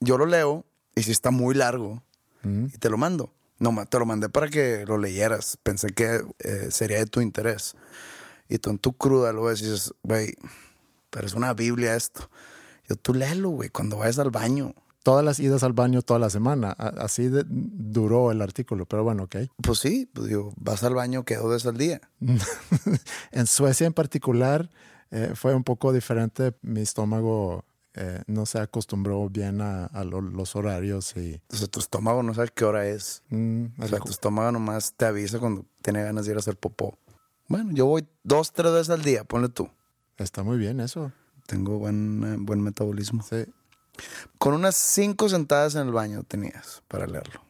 [0.00, 2.02] yo lo leo y si está muy largo
[2.42, 3.32] Mm, y te lo mando.
[3.58, 5.58] No, te lo mandé para que lo leyeras.
[5.62, 7.74] Pensé que eh, sería de tu interés.
[8.48, 10.34] Y tú en tu cruda lo ves y dices, güey,
[11.10, 12.30] pero es una Biblia esto.
[12.88, 14.74] Yo, tú léelo, güey, cuando vayas al baño.
[15.02, 16.72] Todas las idas al baño toda la semana.
[16.72, 19.36] Así de- duró el artículo, pero bueno, ok.
[19.62, 22.00] Pues sí, pues digo, vas al baño que dos veces al día.
[23.32, 24.70] en Suecia en particular
[25.10, 26.54] eh, fue un poco diferente.
[26.62, 31.80] Mi estómago eh, no se acostumbró bien a, a lo- los horarios y Entonces tu
[31.80, 33.22] estómago no sabe qué hora es.
[33.30, 36.56] mm, O sea, tu estómago nomás te avisa cuando tiene ganas de ir a hacer
[36.56, 36.96] popó.
[37.48, 39.68] Bueno, yo voy dos, tres veces al día, ponle tú.
[40.18, 41.10] está muy bien eso.
[41.46, 43.22] Tengo buen, eh, buen metabolismo.
[43.24, 43.44] Sí.
[44.38, 47.40] Con unas cinco sentadas en el baño tenías para leerlo.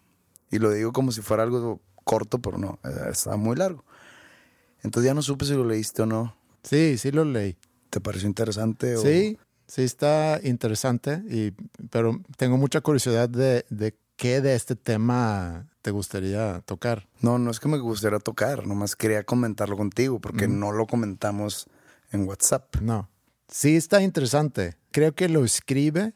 [0.51, 3.85] Y lo digo como si fuera algo corto, pero no, eh, estaba muy largo.
[4.83, 6.35] Entonces ya no supe si lo leíste o no.
[6.63, 7.57] Sí, sí lo leí.
[7.91, 8.97] ¿Te pareció interesante?
[8.97, 9.03] O...
[9.03, 9.39] Sí,
[9.71, 11.53] sí está interesante, y,
[11.91, 17.09] pero tengo mucha curiosidad de, de qué de este tema te gustaría tocar.
[17.21, 21.69] No, no es que me gustaría tocar, nomás quería comentarlo contigo porque no lo comentamos
[22.11, 22.77] en WhatsApp.
[22.81, 23.09] No.
[23.49, 24.77] Sí está interesante.
[24.91, 26.15] Creo que lo escribe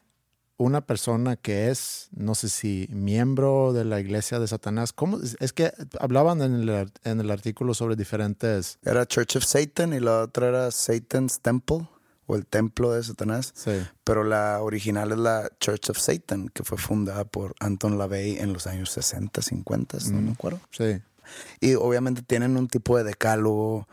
[0.57, 4.91] una persona que es, no sé si miembro de la iglesia de Satanás.
[4.93, 5.19] ¿Cómo?
[5.39, 8.79] Es que hablaban en el, en el artículo sobre diferentes...
[8.83, 11.87] Era Church of Satan y la otra era Satan's Temple
[12.27, 13.53] o el Templo de Satanás.
[13.55, 13.71] Sí.
[14.03, 18.53] Pero la original es la Church of Satan, que fue fundada por Anton LaVey en
[18.53, 20.59] los años 60, 50, no me acuerdo.
[20.71, 21.01] Sí.
[21.59, 23.87] Y obviamente tienen un tipo de decálogo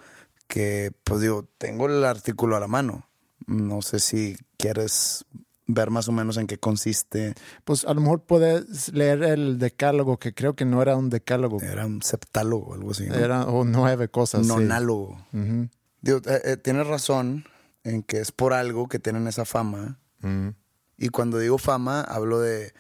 [0.47, 3.09] que, pues digo, tengo el artículo a la mano.
[3.47, 5.25] No sé si quieres
[5.67, 7.35] ver más o menos en qué consiste.
[7.65, 11.61] Pues a lo mejor puedes leer el decálogo, que creo que no era un decálogo.
[11.61, 13.07] Era un septálogo, algo así.
[13.07, 13.15] ¿no?
[13.15, 14.43] Era o nueve cosas.
[14.43, 14.49] sí.
[14.49, 15.25] Nonálogo.
[15.33, 15.69] Ujú.
[16.03, 17.45] Digo, eh, eh, tienes razón
[17.85, 19.99] en que es por algo que tienen esa fama.
[20.21, 20.51] Mm.
[20.99, 22.73] Y cuando digo fama, hablo de,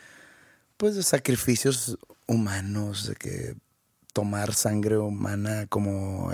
[0.76, 3.56] pues, de sacrificios humanos, de que
[4.12, 6.32] tomar sangre humana como,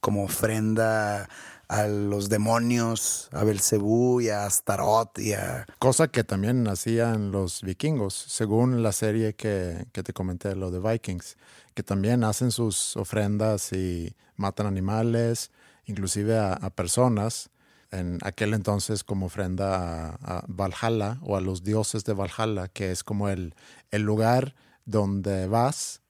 [0.00, 1.28] como ofrenda
[1.68, 5.66] a los demonios, a Belcebú y a Astaroth y a...
[5.78, 10.80] Cosa que también hacían los vikingos, según la serie que, que te comenté, lo de
[10.80, 11.36] Vikings,
[11.74, 15.52] que también hacen sus ofrendas y matan animales,
[15.84, 17.50] inclusive a, a personas,
[17.90, 22.90] en aquel entonces como ofrenda a, a Valhalla o a los dioses de Valhalla, que
[22.92, 23.54] es como el,
[23.90, 26.02] el lugar donde vas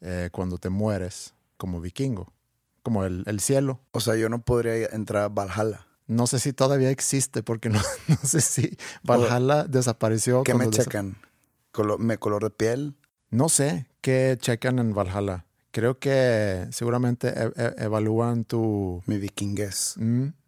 [0.00, 2.32] eh, cuando te mueres como vikingo,
[2.82, 3.80] como el, el cielo.
[3.92, 5.86] O sea, yo no podría entrar a Valhalla.
[6.06, 10.42] No sé si todavía existe porque no, no sé si Valhalla desapareció.
[10.42, 11.16] ¿Qué me checan?
[11.98, 12.94] ¿Me color de piel?
[13.30, 15.44] No sé qué checan en Valhalla.
[15.70, 19.02] Creo que seguramente e- e- evalúan tu...
[19.06, 19.94] Mi vikingués.
[19.98, 20.28] Mm,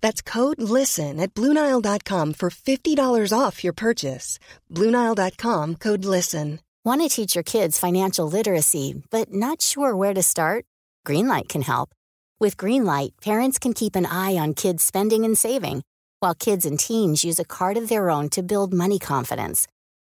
[0.00, 4.38] That's code LISTEN at Bluenile.com for $50 off your purchase.
[4.72, 6.60] Bluenile.com code LISTEN.
[6.84, 10.64] Want to teach your kids financial literacy, but not sure where to start?
[11.06, 11.90] Greenlight can help.
[12.40, 15.82] With Greenlight, parents can keep an eye on kids' spending and saving,
[16.20, 19.66] while kids and teens use a card of their own to build money confidence.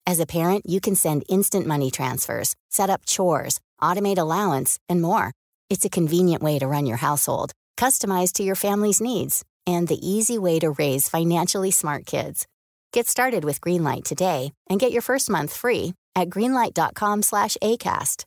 [0.07, 5.01] As a parent, you can send instant money transfers, set up chores, automate allowance, and
[5.01, 5.33] more.
[5.71, 10.01] It's a convenient way to run your household, customized to your family's needs, and the
[10.01, 12.47] easy way to raise financially smart kids.
[12.93, 18.25] Get started with Greenlight today and get your first month free at greenlight.com slash ACAST.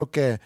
[0.00, 0.38] okay.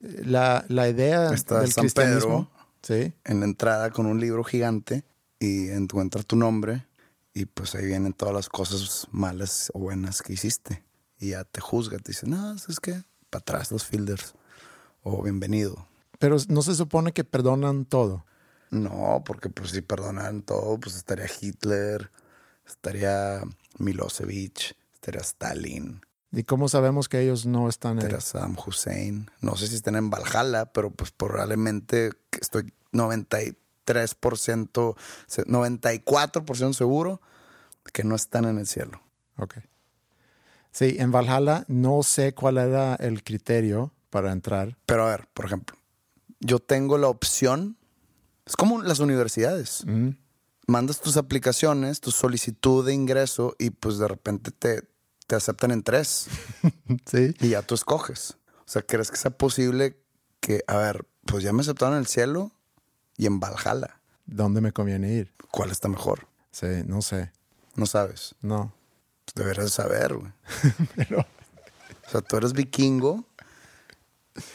[0.00, 2.28] la, la idea Está del San cristianismo...
[2.28, 2.50] Pedro
[2.82, 3.12] Sí.
[3.24, 5.02] en la entrada con un libro gigante
[5.40, 6.86] y encuentra tu nombre
[7.34, 10.84] y pues ahí vienen todas las cosas malas o buenas que hiciste.
[11.18, 14.34] Y ya te juzga, te dice, no, es que para atrás los fielders.
[15.02, 15.88] O bienvenido.
[16.18, 18.24] Pero no se supone que perdonan todo.
[18.70, 22.10] No, porque pues si perdonaran todo, pues estaría Hitler,
[22.66, 23.40] estaría
[23.78, 26.00] Milosevic, estaría Stalin,
[26.32, 27.98] ¿Y cómo sabemos que ellos no están en...
[27.98, 29.30] estaría Saddam Hussein.
[29.40, 37.22] No sé si están en Valhalla, pero pues probablemente estoy 93%, se- 94% seguro
[37.92, 39.00] que no están en el cielo.
[39.38, 39.54] Ok.
[40.72, 44.76] Sí, en Valhalla no sé cuál era el criterio para entrar.
[44.84, 45.78] Pero a ver, por ejemplo,
[46.40, 47.76] yo tengo la opción,
[48.44, 49.84] es como las universidades.
[50.66, 54.82] Mandas tus aplicaciones, tu solicitud de ingreso y pues de repente te,
[55.26, 56.26] te aceptan en tres
[57.06, 57.34] Sí.
[57.40, 58.36] y ya tú escoges.
[58.60, 59.96] O sea, ¿crees que sea posible
[60.40, 62.50] que, a ver, pues ya me aceptaron en el cielo
[63.16, 64.00] y en Valhalla?
[64.26, 65.32] ¿Dónde me conviene ir?
[65.52, 66.26] ¿Cuál está mejor?
[66.50, 67.30] Sí, no sé.
[67.76, 68.34] No sabes.
[68.40, 68.72] No.
[69.36, 70.32] Deberías saber, güey.
[70.96, 73.24] Pero O sea, tú eres vikingo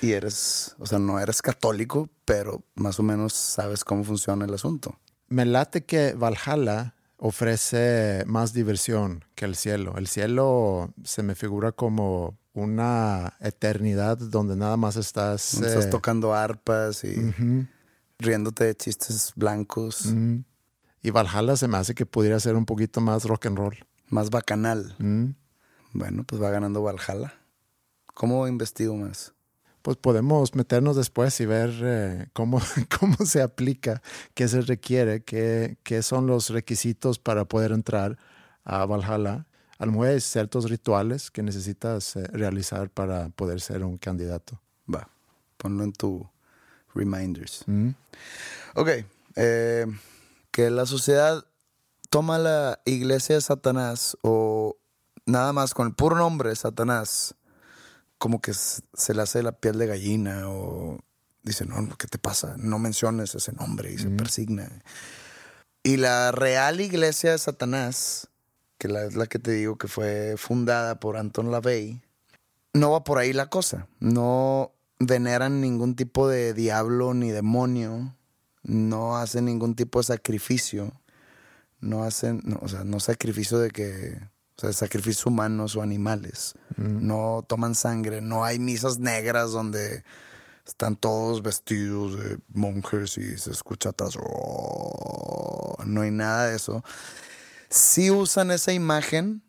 [0.01, 4.53] y eres, o sea, no eres católico, pero más o menos sabes cómo funciona el
[4.53, 4.99] asunto.
[5.27, 9.93] me late que Valhalla ofrece más diversión que el cielo.
[9.97, 15.53] El cielo se me figura como una eternidad donde nada más estás...
[15.53, 17.67] Estás eh, tocando arpas y ujú,
[18.19, 20.07] riéndote de chistes blancos.
[21.03, 23.77] Y Valhalla se me hace que pudiera ser un poquito más rock and roll.
[24.09, 24.95] más bacanal.
[25.93, 27.33] Bueno, pues va ganando Valhalla.
[28.13, 29.33] ¿Cómo investigo más?
[29.81, 32.61] Pues podemos meternos después y ver eh, cómo,
[32.99, 34.01] cómo se aplica,
[34.33, 38.17] qué se requiere, qué, qué son los requisitos para poder entrar
[38.63, 39.45] a Valhalla.
[39.77, 44.61] A lo mejor hay ciertos rituales que necesitas eh, realizar para poder ser un candidato.
[44.93, 45.09] Va,
[45.57, 46.29] ponlo en tu
[46.93, 47.63] reminders.
[47.65, 47.89] Mm.
[48.75, 48.89] Ok,
[49.35, 49.87] eh,
[50.51, 51.45] que la sociedad
[52.09, 54.77] toma la iglesia de Satanás o
[55.25, 57.35] nada más con el puro nombre de Satanás,
[58.21, 60.99] como que se le hace la piel de gallina o
[61.41, 62.53] dice, no, ¿qué te pasa?
[62.55, 64.69] No menciones ese nombre y se persigna.
[65.81, 68.29] Y la real iglesia de Satanás,
[68.77, 71.99] que la, es la que te digo que fue fundada por Anton LaVey,
[72.73, 73.88] no va por ahí la cosa.
[73.99, 78.15] No veneran ningún tipo de diablo ni demonio.
[78.62, 80.93] No hacen ningún tipo de sacrificio.
[81.79, 84.19] No hacen, no, o sea, no sacrificio de que,
[84.57, 86.53] o sea, sacrificios humanos o animales.
[86.77, 88.21] No toman sangre.
[88.21, 90.03] No hay misas negras donde
[90.67, 94.15] están todos vestidos de monjes y se escucha atrás.
[94.21, 95.75] "Oh".
[95.85, 96.83] No hay nada de eso.
[97.69, 99.41] Sí usan esa imagen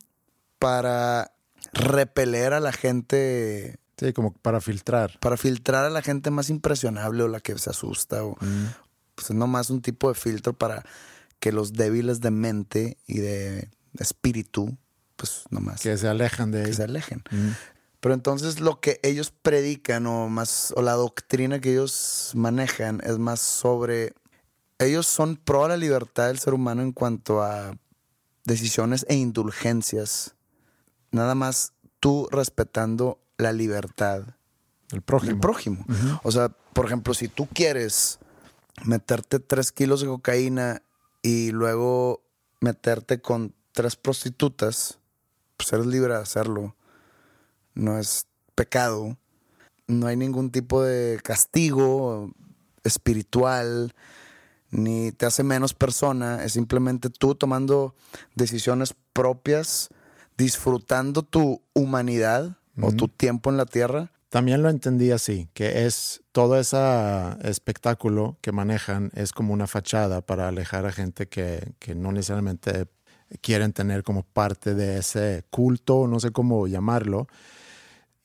[0.59, 1.33] para
[1.73, 5.19] repeler a la gente Sí, como para filtrar.
[5.21, 8.37] para filtrar a la gente más impresionable o la que se asusta o
[9.15, 10.85] pues es nomás un tipo de filtro para
[11.39, 14.77] que los débiles de mente y de espíritu
[15.23, 16.75] pues nomás Que se alejan de que ahí.
[16.75, 17.23] se alejen.
[17.31, 17.51] Mm.
[18.01, 23.19] Pero entonces lo que ellos predican o más o la doctrina que ellos manejan es
[23.19, 24.13] más sobre
[24.81, 27.77] ellos son pro a la libertad del ser humano en cuanto a
[28.45, 30.35] decisiones e indulgencias.
[31.13, 34.23] Nada más tú respetando la libertad
[34.91, 35.31] El prójimo.
[35.31, 35.85] del prójimo.
[36.25, 38.19] O sea, por ejemplo, si tú quieres
[38.85, 40.83] meterte tres kilos de cocaína
[41.23, 42.25] y luego
[42.61, 44.99] meterte con tres prostitutas,
[45.63, 46.75] pues eres libre de hacerlo.
[47.75, 49.17] No es pecado.
[49.87, 52.33] No hay ningún tipo de castigo
[52.85, 53.95] espiritual,
[54.71, 56.45] ni te hace menos persona.
[56.45, 57.95] Es simplemente tú tomando
[58.35, 59.89] decisiones propias
[60.37, 64.11] disfrutando tu humanidad o tu tiempo en la tierra.
[64.31, 66.79] También lo entendí así, que es todo ese
[67.43, 72.87] espectáculo que manejan es como una fachada para alejar a gente que, que no necesariamente
[73.41, 77.27] quieren tener como parte de ese culto, no sé cómo llamarlo.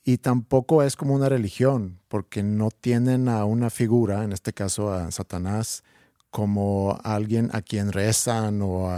[0.03, 4.91] Y tampoco es como una religión, porque no tienen a una figura, en este caso
[4.93, 5.83] a Satanás,
[6.29, 8.89] como alguien a quien rezan o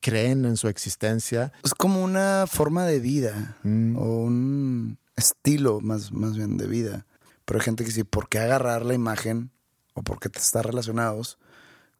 [0.00, 1.52] creen en su existencia.
[1.64, 3.96] Es como una forma de vida Mm.
[3.96, 7.06] o un estilo más, más bien de vida.
[7.44, 9.50] Pero hay gente que dice, ¿por qué agarrar la imagen
[9.94, 11.38] o por qué te están relacionados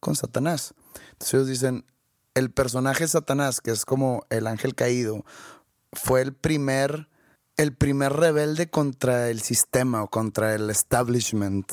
[0.01, 0.75] con Satanás?
[1.13, 1.85] Entonces ellos dicen,
[2.37, 5.25] el personaje Satanás, que es como el ángel caído,
[5.93, 7.09] fue el primer,
[7.57, 11.71] el primer rebelde contra el sistema o contra el establishment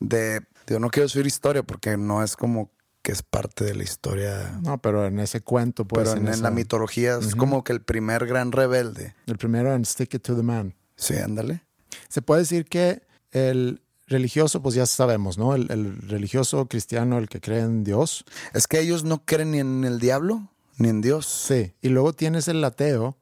[0.00, 2.70] de, yo no quiero decir historia porque no es como
[3.02, 6.04] que es parte de la historia, No, pero en ese cuento, pues.
[6.08, 9.14] pero en, en esa- la mitología es como que el primer gran rebelde.
[9.26, 10.74] El primero en Stick It to the Man.
[10.96, 11.64] Sí, ándale.
[12.08, 13.81] Se puede decir que el
[14.12, 15.54] religioso, pues ya sabemos, ¿no?
[15.54, 18.24] El, el religioso cristiano, el que cree en Dios.
[18.54, 20.48] Es que ellos no creen ni en el diablo
[20.78, 21.26] ni en Dios.
[21.26, 21.72] Sí.
[21.82, 23.16] Y luego tienes el ateo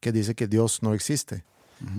[0.00, 1.44] que dice que Dios no existe.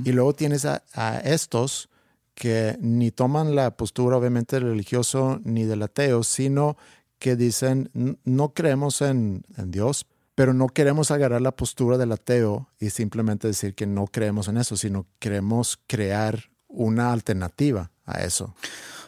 [0.03, 1.87] Y luego tienes a, a estos
[2.33, 6.75] que ni toman la postura, obviamente, del religioso ni del ateo, sino
[7.17, 12.11] que dicen, "N- no creemos en, en Dios, pero no queremos agarrar la postura del
[12.13, 18.23] ateo y simplemente decir que no creemos en eso, sino queremos crear una alternativa a
[18.23, 18.55] eso.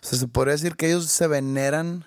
[0.01, 2.05] O sea, se podría decir que ellos se veneran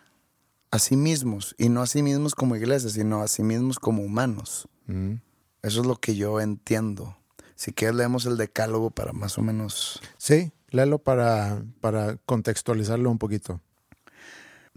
[0.70, 4.02] a sí mismos y no a sí mismos como iglesia, sino a sí mismos como
[4.02, 4.68] humanos.
[4.86, 5.14] Mm.
[5.62, 7.16] Eso es lo que yo entiendo.
[7.54, 10.00] Si quieres leemos el decálogo para más o menos...
[10.18, 13.60] Sí, léelo para, para contextualizarlo un poquito.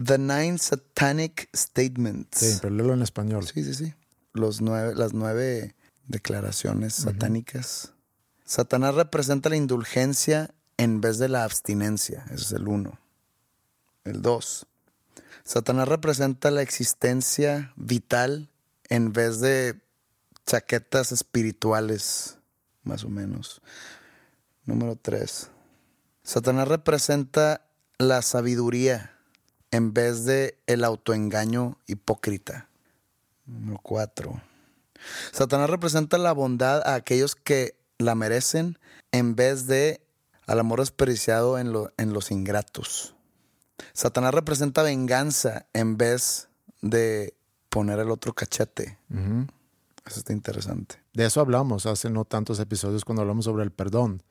[0.02, 2.38] The Nine Satanic Statements.
[2.38, 3.46] Sí, pero léelo en español.
[3.46, 3.94] Sí, sí, sí.
[4.32, 5.74] Los nueve, las nueve
[6.06, 7.92] declaraciones satánicas.
[8.44, 12.24] Satanás representa la indulgencia en vez de la abstinencia.
[12.26, 12.98] Ese es el uno.
[14.04, 14.66] El dos.
[15.44, 18.48] Satanás representa la existencia vital
[18.88, 19.80] en vez de
[20.46, 22.38] chaquetas espirituales,
[22.82, 23.60] más o menos.
[24.64, 25.50] Número tres.
[26.22, 27.62] Satanás representa
[27.98, 29.14] la sabiduría
[29.70, 32.68] en vez de el autoengaño hipócrita.
[33.46, 34.42] Número cuatro.
[35.32, 38.78] Satanás representa la bondad a aquellos que la merecen
[39.12, 40.00] en vez de
[40.48, 43.14] al amor desperdiciado en, lo- en los ingratos.
[43.92, 46.48] Satanás representa venganza en vez
[46.82, 47.34] de
[47.68, 48.98] poner el otro cachete.
[50.04, 50.96] Eso está interesante.
[51.12, 54.22] De eso hablamos hace no tantos episodios cuando hablamos sobre el perdón.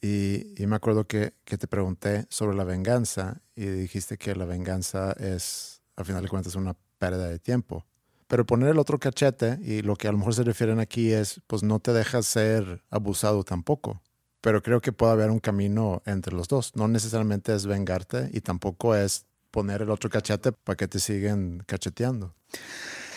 [0.00, 4.44] Y, y me acuerdo que, que te pregunté sobre la venganza y dijiste que la
[4.44, 7.84] venganza es, al final de cuentas, una pérdida de tiempo.
[8.28, 11.40] Pero poner el otro cachete, y lo que a lo mejor se refieren aquí es,
[11.46, 14.02] pues no te dejas ser abusado tampoco.
[14.40, 16.76] Pero creo que puede haber un camino entre los dos.
[16.76, 21.62] No necesariamente es vengarte y tampoco es poner el otro cachete para que te siguen
[21.66, 22.34] cacheteando.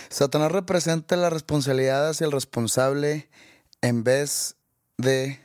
[0.10, 3.30] Satanás representa la responsabilidad hacia el responsable
[3.82, 4.56] en vez
[4.98, 5.40] de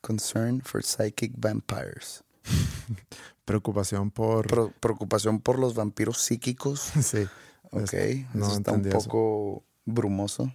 [0.00, 2.22] concern for psychic vampires.
[3.44, 4.46] Preocupación por...
[4.46, 6.80] Pro- preocupación por los vampiros psíquicos.
[7.02, 7.26] sí.
[7.70, 7.92] Ok,
[8.34, 8.98] no eso está un eso.
[8.98, 10.52] poco brumoso.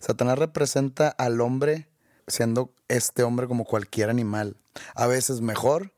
[0.00, 1.88] Satanás representa al hombre
[2.26, 4.56] siendo este hombre como cualquier animal.
[4.94, 5.92] A veces mejor,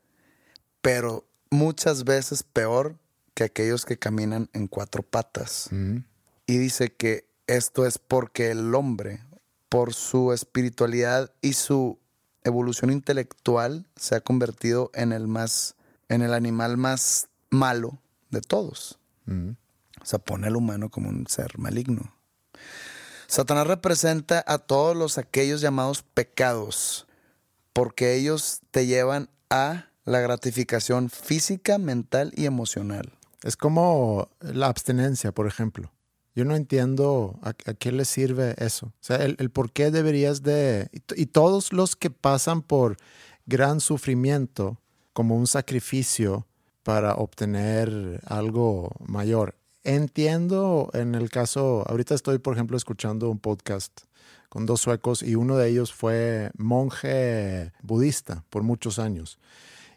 [0.81, 2.97] pero muchas veces peor
[3.33, 5.69] que aquellos que caminan en cuatro patas.
[5.71, 6.03] Ujú.
[6.45, 9.21] Y dice que esto es porque el hombre,
[9.69, 11.99] por su espiritualidad y su
[12.43, 15.75] evolución intelectual, se ha convertido en el más,
[16.09, 17.99] en el animal más malo
[18.29, 18.99] de todos.
[19.27, 19.55] Ujú.
[20.01, 22.13] O sea, pone al humano como un ser maligno.
[23.29, 27.05] Satanás representa a todos los aquellos llamados pecados,
[27.73, 33.13] porque ellos te llevan a la gratificación física, mental y emocional.
[33.43, 35.91] Es como la abstinencia, por ejemplo.
[36.33, 38.87] Yo no entiendo a, qué le sirve eso.
[38.87, 40.89] O sea, el, por qué deberías de...
[41.15, 42.97] Y todos los que pasan por
[43.45, 44.81] gran sufrimiento
[45.13, 46.47] como un sacrificio
[46.81, 49.58] para obtener algo mayor.
[49.83, 54.01] Entiendo en el caso, ahorita estoy, por ejemplo, escuchando un podcast
[54.49, 59.39] con dos suecos y uno de ellos fue monje budista por muchos años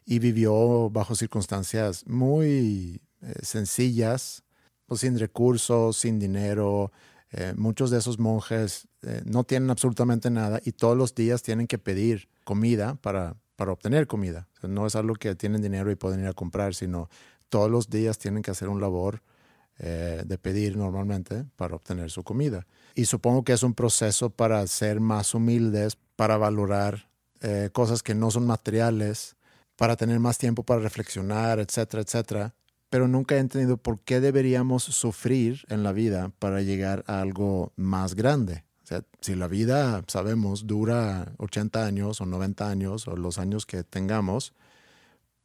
[0.04, 4.44] y vivió bajo circunstancias muy eh, sencillas,
[4.86, 6.92] pues, sin recursos, sin dinero.
[7.32, 11.66] Eh, muchos de esos monjes eh, no tienen absolutamente nada y todos los días tienen
[11.66, 14.48] que pedir comida para, para obtener comida.
[14.62, 17.08] No es algo que tienen dinero y pueden ir a comprar, sino
[17.48, 19.22] todos los días tienen que hacer un labor
[19.84, 22.68] eh, de pedir normalmente para obtener su comida.
[22.94, 27.08] Y supongo que es un proceso para ser más humildes, para valorar
[27.40, 29.34] eh, cosas que no son materiales,
[29.74, 32.54] para tener más tiempo para reflexionar, etcétera, etcétera.
[32.90, 37.72] Pero nunca he entendido por qué deberíamos sufrir en la vida para llegar a algo
[37.74, 38.62] más grande.
[38.84, 43.66] O sea, si la vida, sabemos, dura 80 años o 90 años o los años
[43.66, 44.52] que tengamos,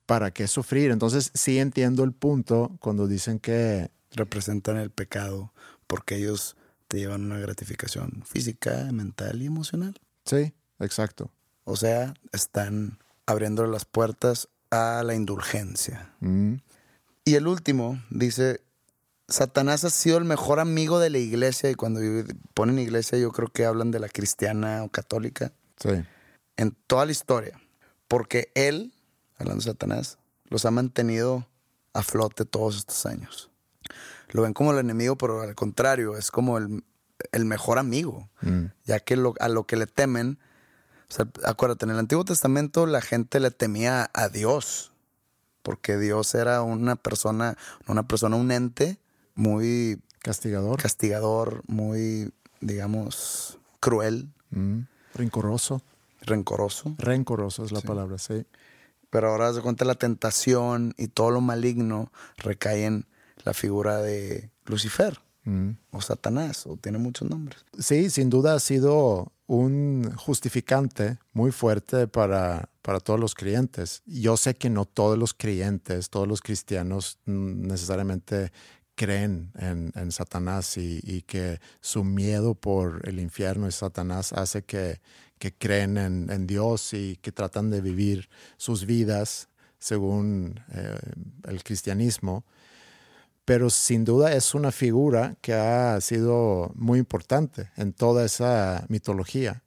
[0.06, 0.92] ¿para qué sufrir?
[0.92, 3.90] Entonces sí entiendo el punto cuando dicen que...
[4.12, 5.54] Representan el pecado
[5.88, 6.56] porque ellos
[6.88, 10.00] te llevan una gratificación física, mental y emocional.
[10.26, 11.32] Sí, exacto.
[11.64, 16.14] O sea, están abriendo las puertas a la indulgencia.
[16.20, 16.56] Mm,
[17.26, 18.62] Y el último dice,
[19.28, 22.00] Satanás ha sido el mejor amigo de la iglesia y cuando
[22.54, 25.90] ponen iglesia yo creo que hablan de la cristiana o católica sí.
[26.56, 27.60] en toda la historia,
[28.08, 28.94] porque él,
[29.38, 31.46] hablando de Satanás, los ha mantenido
[31.94, 33.50] a flote todos estos años.
[34.30, 36.84] Lo ven como el enemigo, pero al contrario, es como el,
[37.32, 40.38] el mejor amigo, Mm, ya que lo- a lo que le temen,
[41.10, 44.92] o sea, acuérdate, en el Antiguo Testamento la gente le temía a Dios,
[45.64, 47.58] porque Dios era una persona,
[47.88, 48.98] una persona, un ente
[49.36, 50.82] muy Castigador.
[50.82, 54.82] castigador, muy, digamos, cruel, Mm,
[55.14, 55.82] Rencoroso.
[56.22, 56.96] rencoroso.
[56.98, 58.46] Rencoroso es la palabra, sí.
[59.10, 63.06] Pero ahora se cuenta la tentación y todo lo maligno recae en
[63.48, 65.18] la figura de Lucifer
[65.48, 65.78] Mm.
[65.92, 67.64] o Satanás, o tiene muchos nombres.
[67.80, 74.02] Sí, sin duda ha sido un justificante muy fuerte para, para todos los creyentes.
[74.06, 78.52] Yo sé que no todos los creyentes, todos los cristianos mm, necesariamente
[78.96, 84.64] creen en, en Satanás y, y que su miedo por el infierno y Satanás hace
[84.64, 85.00] que,
[85.40, 88.28] que creen en, en Dios y que tratan de vivir
[88.58, 89.48] sus vidas
[89.80, 91.00] según eh,
[91.46, 92.44] el cristianismo
[93.48, 99.64] pero sin duda es una figura que ha sido muy importante en toda esa mitología.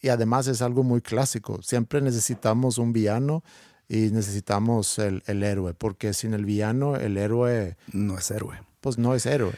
[0.00, 1.62] Y además es algo muy clásico.
[1.62, 3.44] Siempre necesitamos un villano
[3.88, 8.60] y necesitamos el, el héroe, porque sin el villano el héroe No es héroe.
[8.80, 9.52] pues no es héroe.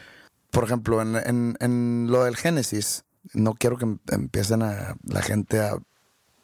[0.50, 5.22] Por ejemplo, en, en- en lo del Génesis, no quiero que em- empiecen a la
[5.22, 5.78] gente a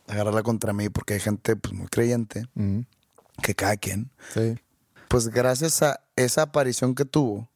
[0.07, 2.81] agarrarla contra mí, porque hay gente pues, muy creyente, Mm,
[3.43, 4.11] que cada quien.
[4.33, 4.57] sí,
[5.09, 7.49] Pues gracias a esa aparición que tuvo,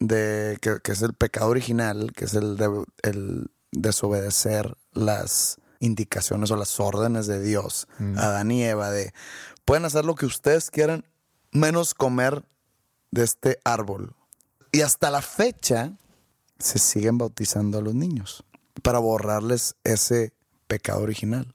[0.00, 6.50] de que, que es el pecado original, que es el, de- el desobedecer las indicaciones
[6.50, 7.86] o las órdenes de Dios,
[8.16, 9.12] a Adán y Eva, de
[9.64, 11.04] pueden hacer lo que ustedes quieran,
[11.52, 12.44] menos comer
[13.10, 14.14] de este árbol.
[14.72, 15.92] Y hasta la fecha
[16.58, 18.44] se siguen bautizando a los niños
[18.82, 20.32] para borrarles ese
[20.66, 21.54] pecado original.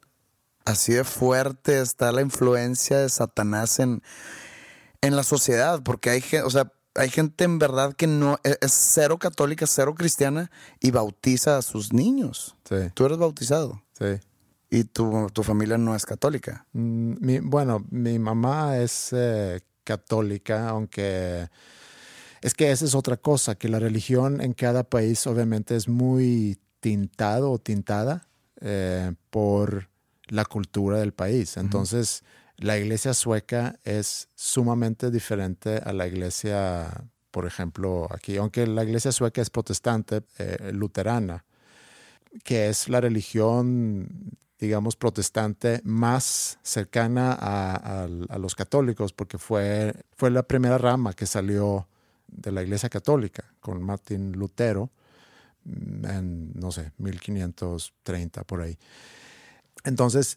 [0.66, 4.04] Así de fuerte está la influencia de Satanás en,
[5.02, 8.58] en la sociedad, porque hay gente, o sea, hay gente en verdad que no e-
[8.62, 12.56] es cero católica, cero cristiana y bautiza a sus niños.
[12.68, 14.20] sí, Tú eres bautizado sí.
[14.70, 16.66] y tu, tu familia no es católica.
[16.74, 21.48] Mm, mi- bueno, mi mamá es eh, católica, aunque
[22.42, 26.58] es que esa es otra cosa, que la religión en cada país obviamente es muy
[26.80, 28.28] tintado o tintada
[28.62, 29.90] eh, por
[30.28, 31.58] la cultura del país.
[31.58, 32.24] Entonces,
[32.60, 39.14] la iglesia sueca es sumamente diferente a la iglesia, por ejemplo, aquí, aunque la iglesia
[39.14, 41.46] sueca es protestante, eh, luterana,
[42.44, 44.10] que es la religión,
[44.60, 48.08] digamos, protestante más cercana a,
[48.38, 51.88] los católicos, porque fue, fue la primera rama que salió
[52.28, 54.92] de la iglesia católica con Martín Lutero
[55.64, 58.78] mm, en, no sé, 1530 por ahí.
[59.86, 60.36] Entonces,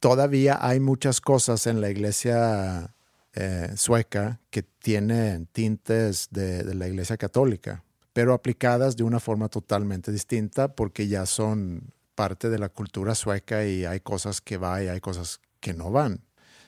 [0.00, 2.94] todavía hay muchas cosas en la iglesia
[3.34, 9.48] eh, sueca que tienen tintes de, de la iglesia católica, pero aplicadas de una forma
[9.48, 14.84] totalmente distinta porque ya son parte de la cultura sueca y hay cosas que van
[14.84, 16.20] y hay cosas que no van.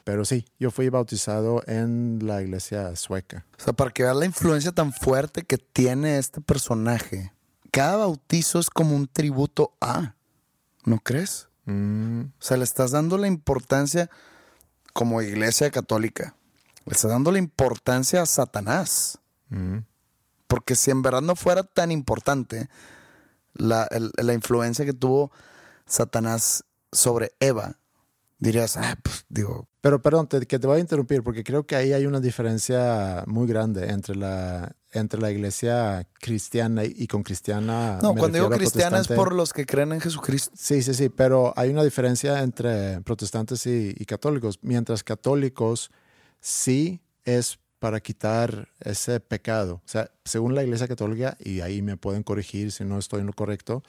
[0.05, 3.45] Pero sí, yo fui bautizado en la iglesia sueca.
[3.59, 7.33] O sea, para que veas la influencia tan fuerte que tiene este personaje,
[7.70, 10.14] cada bautizo es como un tributo a,
[10.85, 11.49] ¿no crees?
[11.73, 14.09] Mm, O sea, le estás dando la importancia
[14.95, 16.35] como iglesia católica.
[16.87, 19.19] Le estás dando la importancia a Satanás.
[19.51, 19.79] mm,
[20.47, 22.69] Porque si en verdad no fuera tan importante
[23.55, 25.31] la, el- la influencia que tuvo
[25.85, 27.77] Satanás sobre Eva,
[28.39, 31.77] dirías, ah, pues digo, Pero perdón, te- que te voy a interrumpir porque creo que
[31.77, 37.99] ahí hay una diferencia muy grande entre la, entre la iglesia cristiana y, con cristiana.
[38.03, 40.51] no, cuando digo cristiana es por los que creen en Jesucristo.
[40.57, 44.59] Sí, sí, sí, pero hay una diferencia entre protestantes y, y católicos.
[44.62, 45.91] Mientras católicos
[46.41, 49.74] sí es para quitar ese pecado.
[49.84, 53.26] O sea, según la Iglesia Católica, y ahí me pueden corregir si no estoy en
[53.26, 53.82] lo correcto,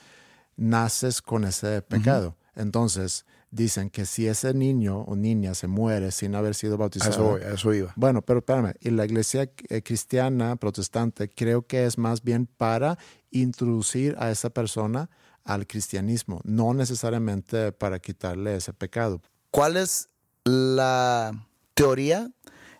[0.56, 2.36] naces con ese pecado.
[2.56, 7.12] Entonces, dicen que si ese niño o niña se muere sin haber sido bautizado.
[7.12, 7.94] Eso, voy, a eso iba.
[7.96, 12.98] Bueno, pero espérame, y la iglesia eh, cristiana protestante creo que es más bien para
[13.32, 15.10] introducir a esa persona
[15.44, 19.22] al cristianismo, no necesariamente para quitarle ese pecado.
[19.52, 20.10] ¿Cuál es
[20.44, 21.32] la
[21.74, 22.32] teoría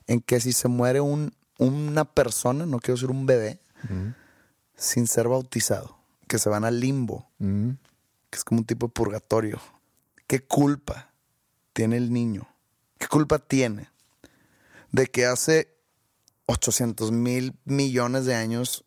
[0.08, 3.60] en que si se muere un, una persona, no quiero decir un bebé,
[4.76, 5.98] sin ser bautizado,
[6.28, 9.60] que se van al limbo, que es como un tipo de purgatorio?
[10.30, 11.12] ¿Qué culpa
[11.74, 12.48] tiene el niño?
[13.00, 13.90] ¿Qué culpa tiene
[14.92, 15.76] de que hace
[16.46, 18.86] 800 mil millones de años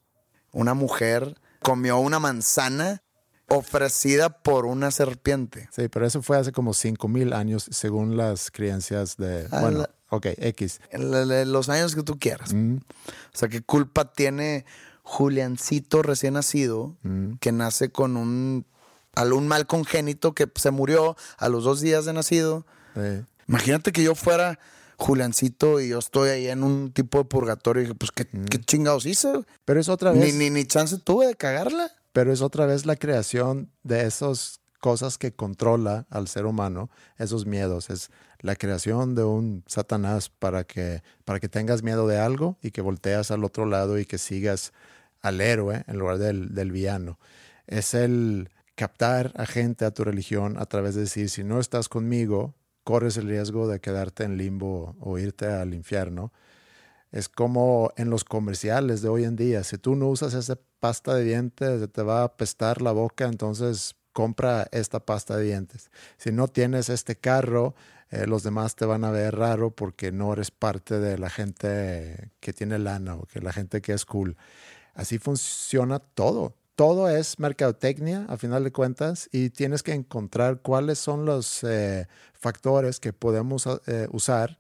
[0.53, 3.03] una mujer comió una manzana
[3.49, 5.69] ofrecida por una serpiente?
[5.73, 9.49] Sí, pero eso fue hace como 5 mil años según las creencias de...
[9.51, 10.81] Ah, bueno, la- ok, X.
[10.91, 12.55] En la- la- los años que tú quieras.
[12.55, 14.65] Mm, O sea, ¿qué culpa tiene
[15.03, 17.33] Juliancito recién nacido mm.
[17.41, 18.65] que nace con un,
[19.15, 22.67] al- un mal congénito que se murió a los dos días de nacido?
[22.95, 23.25] Sí.
[23.49, 24.59] Imagínate que yo fuera
[24.97, 28.59] Juliancito y yo estoy ahí en un tipo de purgatorio y dije, pues, ¿qué, qué
[28.61, 29.33] chingados hice?
[29.65, 30.35] Pero es otra Ni, vez...
[30.35, 31.91] ni, ni chance tuve de cagarla.
[32.13, 37.47] pero es otra vez la creación de esas cosas que controla al ser humano, esos
[37.47, 37.91] miedos.
[37.91, 38.11] Es
[38.41, 42.81] la creación de un Satanás para que, para que tengas miedo de algo y que
[42.81, 44.73] volteas al otro lado y que sigas
[45.21, 47.19] al héroe en lugar del, del villano.
[47.67, 48.51] Es el
[48.83, 53.17] captar a gente a tu religión a través de decir, si no estás conmigo, corres
[53.17, 56.33] el riesgo de quedarte en limbo o irte al infierno.
[57.13, 59.63] Es como en los comerciales de hoy en día.
[59.63, 63.95] Si tú no usas esa pasta de dientes, te va a apestar la boca, entonces
[64.13, 65.93] compra esta pasta de dientes.
[66.17, 67.77] Si no tienes este carro,
[68.11, 72.33] eh, los demás te van a ver raro porque no eres parte de la gente
[72.41, 74.37] que tiene lana o que la gente que es cool.
[74.93, 76.57] Así funciona todo.
[76.83, 82.09] Todo es mercadotecnia, a final de cuentas, y tienes que encontrar cuáles son los eh,
[82.35, 84.59] factores que podemos eh, usar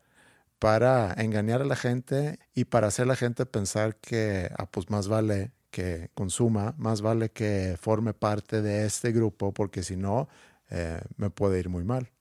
[0.60, 4.88] para engañar a la gente y para hacer a la gente pensar que ah, pues
[4.88, 10.28] más vale que consuma, más vale que forme parte de este grupo, porque si no,
[10.70, 12.12] eh, me puede ir muy mal.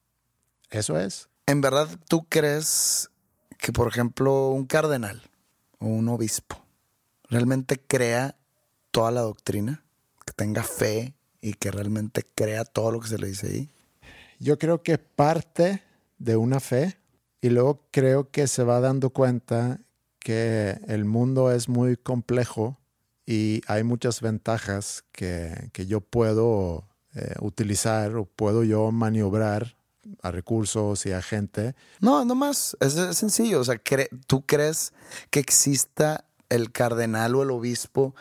[0.71, 1.29] Eso es.
[1.45, 3.11] ¿En verdad tú crees
[3.59, 5.21] que, por ejemplo, un cardenal
[5.77, 6.59] o un obispo
[7.29, 8.35] realmente crea
[8.89, 9.83] toda la doctrina?
[10.25, 13.69] Que tenga fe y que realmente crea todo lo que se le dice ahí.
[14.39, 15.81] Yo creo que parte
[16.17, 16.97] de una fe
[17.41, 19.79] y luego creo que se va dando cuenta
[20.19, 22.77] que el mundo es muy complejo
[23.25, 29.75] y hay muchas ventajas que, que yo puedo eh, utilizar o puedo yo maniobrar
[30.21, 31.75] a recursos y a gente.
[31.99, 32.75] No, no más.
[32.79, 33.59] Es, es sencillo.
[33.59, 34.93] O sea, cre- ¿tú crees
[35.29, 38.15] que exista el cardenal o el obispo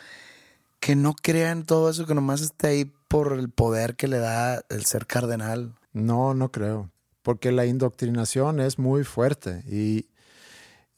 [0.80, 4.18] que no crea en todo eso, que nomás esté ahí por el poder que le
[4.18, 5.74] da el ser cardenal?
[5.92, 6.90] No, no creo,
[7.22, 10.08] porque la indoctrinación es muy fuerte y,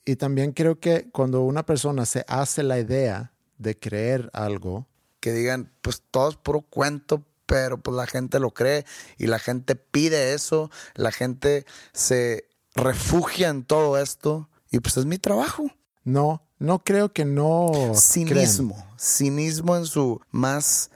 [0.05, 4.87] y también creo que cuando una persona se hace la idea de creer algo,
[5.21, 8.85] que digan, pues todo es puro cuento, pero pues la gente lo cree
[9.19, 15.07] y la gente pide eso, la gente se refugia en todo esto y pues es
[15.07, 15.71] mi trabajo.
[16.05, 17.95] no, no creo que no creen.
[17.97, 20.91] Cinismo, cinismo en su más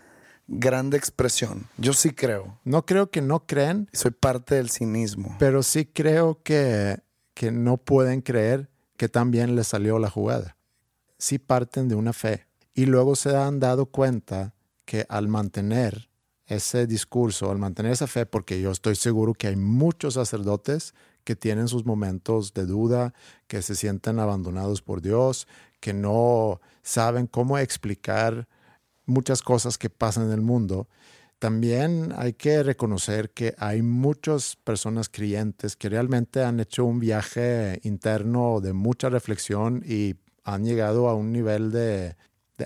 [0.46, 1.66] grande expresión.
[1.76, 5.34] Yo sí creo, No creo que no creen, soy parte del cinismo.
[5.40, 7.00] pero sí creo que,
[7.34, 10.56] que no pueden creer que también les salió la jugada.
[11.18, 14.54] Sí parten de una fe y luego se han dado cuenta
[14.84, 16.10] que al mantener
[16.46, 20.94] ese discurso, al mantener esa fe, porque yo estoy seguro que hay muchos sacerdotes
[21.26, 23.12] que tienen sus momentos de duda,
[23.48, 25.48] que se sienten abandonados por Dios,
[25.80, 28.46] que no saben cómo explicar
[29.06, 30.86] muchas cosas que pasan en el mundo.
[31.40, 37.80] También hay que reconocer que hay muchas personas creyentes que realmente han hecho un viaje
[37.82, 40.14] interno de mucha reflexión y
[40.44, 42.14] han llegado a un nivel de,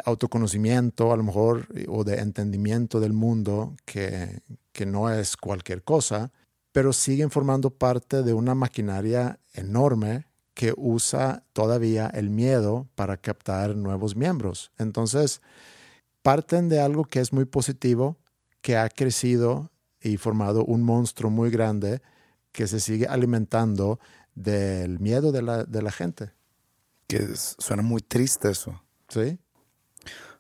[0.05, 4.43] autoconocimiento, a lo mejor, o de entendimiento del mundo que,
[4.73, 6.31] que no es cualquier cosa,
[6.73, 13.77] pero siguen formando parte de una maquinaria enorme que usa todavía el miedo para captar
[13.77, 14.73] nuevos miembros.
[14.79, 15.41] Entonces,
[16.23, 18.19] parten de algo que es muy positivo,
[18.61, 19.71] que ha crecido
[20.03, 22.03] y formado un monstruo muy grande
[22.53, 24.01] que se sigue alimentando
[24.35, 26.33] del miedo de la, de la gente.
[27.07, 28.83] Que suena muy triste eso.
[29.09, 29.39] ¿Sí?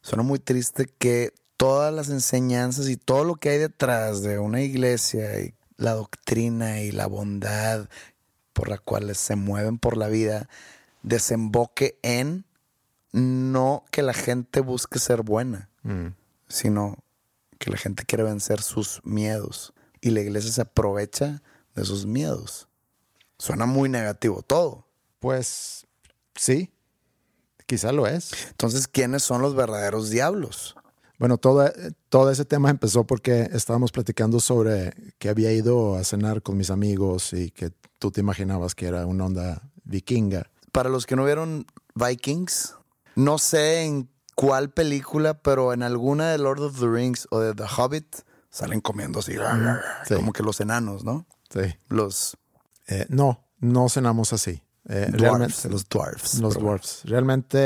[0.03, 4.63] Suena muy triste que todas las enseñanzas y todo lo que hay detrás de una
[4.63, 7.89] iglesia y la doctrina y la bondad
[8.53, 10.49] por la cual se mueven por la vida
[11.03, 12.45] desemboque en
[13.13, 16.09] no que la gente busque ser buena, Mm.
[16.49, 17.03] sino
[17.59, 19.73] que la gente quiere vencer sus miedos.
[20.03, 21.43] Y la iglesia se aprovecha
[21.75, 22.69] de sus miedos.
[23.39, 24.87] Suena muy negativo todo.
[25.19, 25.87] Pues
[26.35, 26.71] sí,
[27.67, 28.33] quizá lo es.
[28.51, 30.77] Entonces, ¿quiénes son los verdaderos diablos?
[31.21, 31.71] Bueno, todo,
[32.09, 36.71] todo ese tema empezó porque estábamos platicando sobre que había ido a cenar con mis
[36.71, 40.51] amigos y que tú te imaginabas que era una onda vikinga.
[40.73, 42.75] Para los que no vieron Vikings,
[43.17, 47.53] no sé en cuál película, pero en alguna de Lord of the Rings o de
[47.53, 48.17] The Hobbit
[48.49, 49.35] salen comiendo así,
[50.09, 50.15] Sí.
[50.15, 51.27] como que los enanos, ¿no?
[51.51, 51.61] Sí.
[51.91, 52.39] Los
[52.87, 54.63] Eh, no, no cenamos así.
[54.89, 56.39] Eh, dwarfs, realmente, los dwarfs.
[56.41, 57.03] los dwarfs.
[57.05, 57.59] Realmente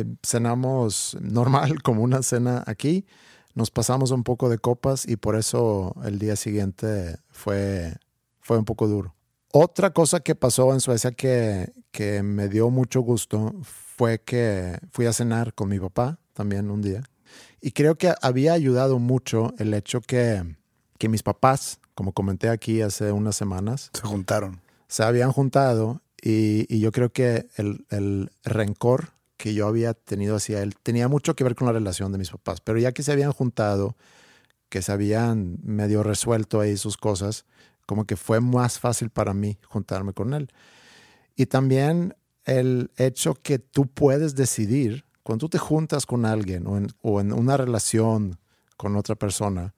[0.00, 3.06] eh, cenamos normal, como una cena aquí.
[3.54, 7.94] Nos pasamos un poco de copas y por eso el día siguiente fue,
[8.40, 9.14] fue un poco duro.
[9.52, 15.06] Otra cosa que pasó en Suecia que, que me dio mucho gusto fue que fui
[15.06, 17.02] a cenar con mi papá también un día.
[17.60, 20.56] Y creo que había ayudado mucho el hecho que,
[20.98, 24.60] que mis papás, como comenté aquí hace unas semanas, Se juntaron.
[24.86, 30.62] se habían juntado y, yo creo que el, el rencor que yo había tenido hacia
[30.62, 32.60] él tenía mucho que ver con la relación de mis papás.
[32.60, 33.96] Pero ya que se habían juntado,
[34.68, 37.46] que se habían medio resuelto ahí sus cosas,
[37.86, 40.50] como que fue más fácil para mí juntarme con él.
[41.36, 42.14] Y también
[42.44, 47.20] el hecho que tú puedes decidir, cuando tú te juntas con alguien o en, o
[47.20, 48.38] en una relación
[48.76, 49.74] con otra persona,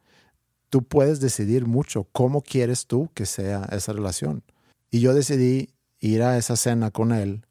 [0.71, 4.43] tú puedes decidir mucho cómo quieres tú que sea esa relación.
[4.91, 5.72] Y yo decidí
[6.03, 7.47] ir a esa cena con él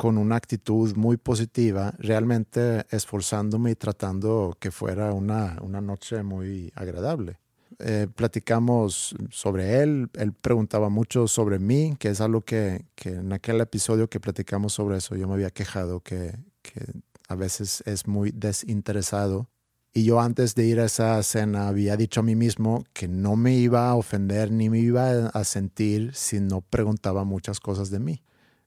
[0.00, 6.72] con una actitud muy positiva, realmente esforzándome y tratando que fuera una, una noche muy
[6.74, 7.38] agradable.
[7.78, 13.34] Eh, platicamos sobre él, él preguntaba mucho sobre mí, que es algo que, que en
[13.34, 16.80] aquel episodio que platicamos sobre eso yo me había quejado, que, que
[17.28, 19.50] a veces es muy desinteresado.
[19.92, 23.34] Y yo antes de ir a esa cena había dicho a mí mismo que no
[23.34, 27.98] me iba a ofender ni me iba a sentir si no preguntaba muchas cosas de
[27.98, 28.22] mí.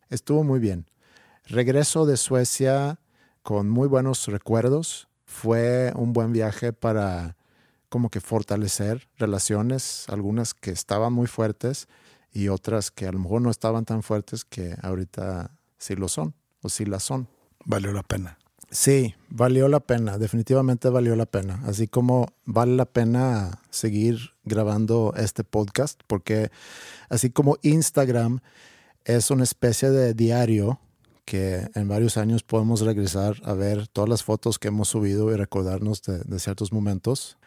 [0.09, 0.85] Estuvo muy bien.
[1.45, 2.99] Regreso de Suecia
[3.41, 5.07] con muy buenos recuerdos.
[5.25, 7.37] Fue un buen viaje para
[7.87, 11.87] como que fortalecer relaciones, algunas que estaban muy fuertes
[12.31, 16.33] y otras que a lo mejor no estaban tan fuertes que ahorita sí lo son
[16.61, 17.29] o sí las son.
[17.65, 18.39] Valió la pena.
[18.73, 21.61] Sí, valió la pena, definitivamente valió la pena.
[21.67, 26.49] Así como vale la pena seguir grabando este podcast, porque
[27.07, 28.39] así como Instagram
[29.05, 30.79] es una especie de diario
[31.23, 35.35] que en varios años podemos regresar a ver todas las fotos que hemos subido y
[35.35, 37.37] recordarnos de, ciertos momentos.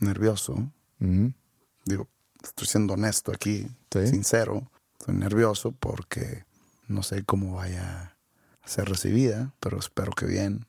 [0.00, 0.68] nervioso.
[0.98, 2.08] Digo,
[2.42, 4.06] estoy siendo honesto aquí, Sí.
[4.08, 4.70] sincero.
[4.98, 6.44] Estoy nervioso porque
[6.88, 8.16] no sé cómo vaya
[8.62, 10.66] a ser recibida, pero espero que bien.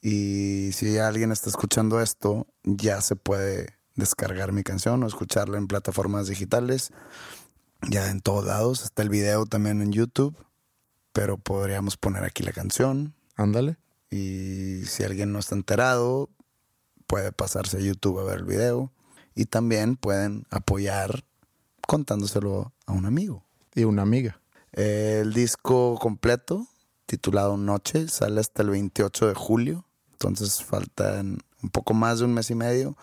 [0.00, 5.66] Y si alguien está escuchando esto, ya se puede descargar mi canción o escucharla en
[5.66, 6.90] plataformas digitales.
[7.88, 8.82] Ya en todos lados.
[8.84, 10.36] Está el video también en YouTube.
[11.12, 13.14] Pero podríamos poner aquí la canción.
[13.36, 13.78] Ándale.
[14.10, 16.30] Y si alguien no está enterado,
[17.06, 18.92] puede pasarse a YouTube a ver el video.
[19.36, 21.24] Y también pueden apoyar
[21.86, 23.44] contándoselo a un amigo.
[23.74, 24.40] Y una amiga.
[24.72, 26.66] El disco completo,
[27.04, 29.84] titulado Noche, sale hasta el 28 de julio.
[30.12, 32.96] Entonces faltan un poco más de un mes y medio.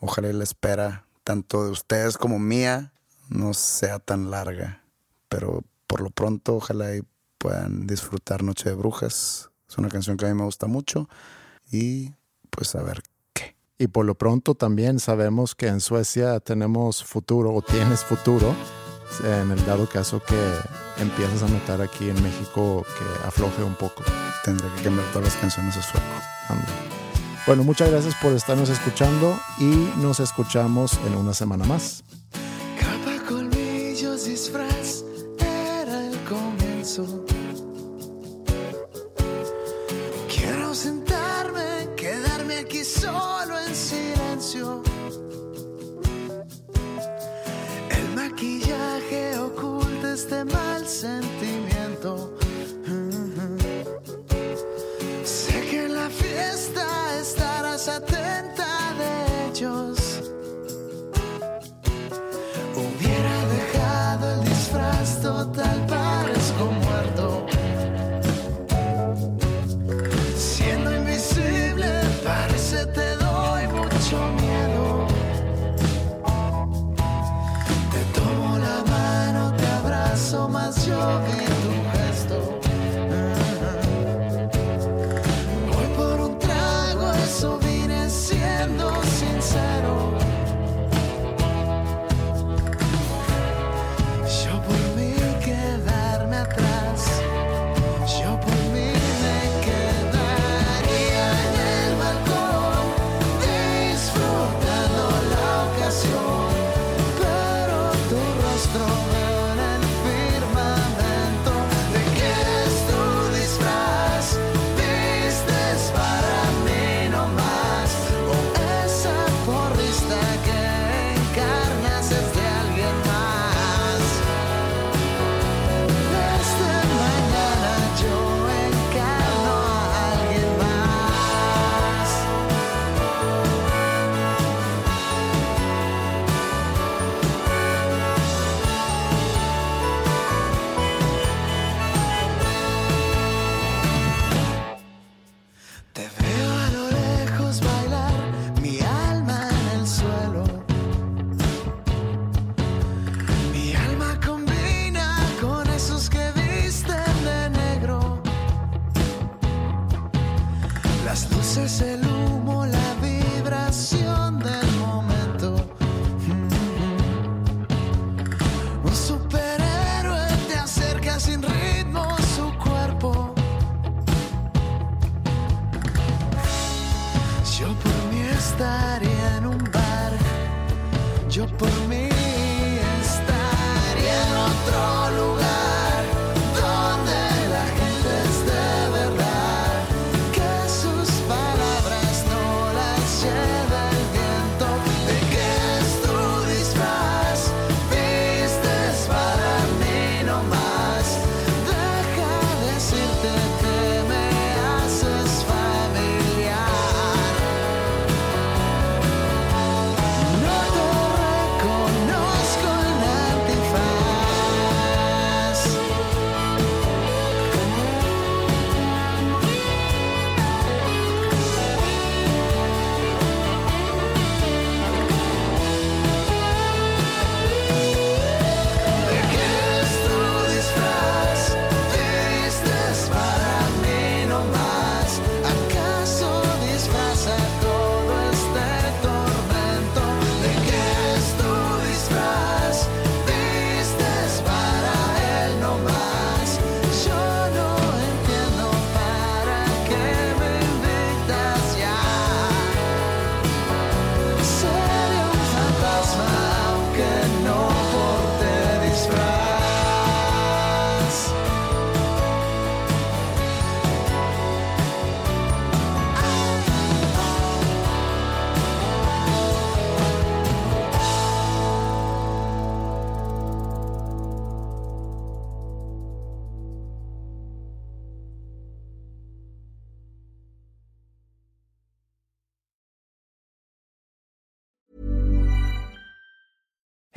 [0.00, 2.92] Ojalá la espera, tanto de ustedes como mía,
[3.30, 4.82] no sea tan larga.
[5.28, 7.02] Pero por lo pronto, ojalá y
[7.38, 9.50] puedan disfrutar Noche de Brujas.
[9.68, 11.08] Es una canción que a mí me gusta mucho.
[11.70, 12.12] Y
[12.50, 13.02] pues a ver.
[13.78, 18.54] Y por lo pronto también sabemos que en Suecia tenemos futuro o tienes futuro
[19.24, 20.36] en el dado caso que
[21.00, 24.02] empiezas a notar aquí en México que afloje un poco.
[24.44, 26.06] Tendré que cambiar todas las canciones a sueco.
[27.46, 32.04] Bueno, muchas gracias por estarnos escuchando y nos escuchamos en una semana más.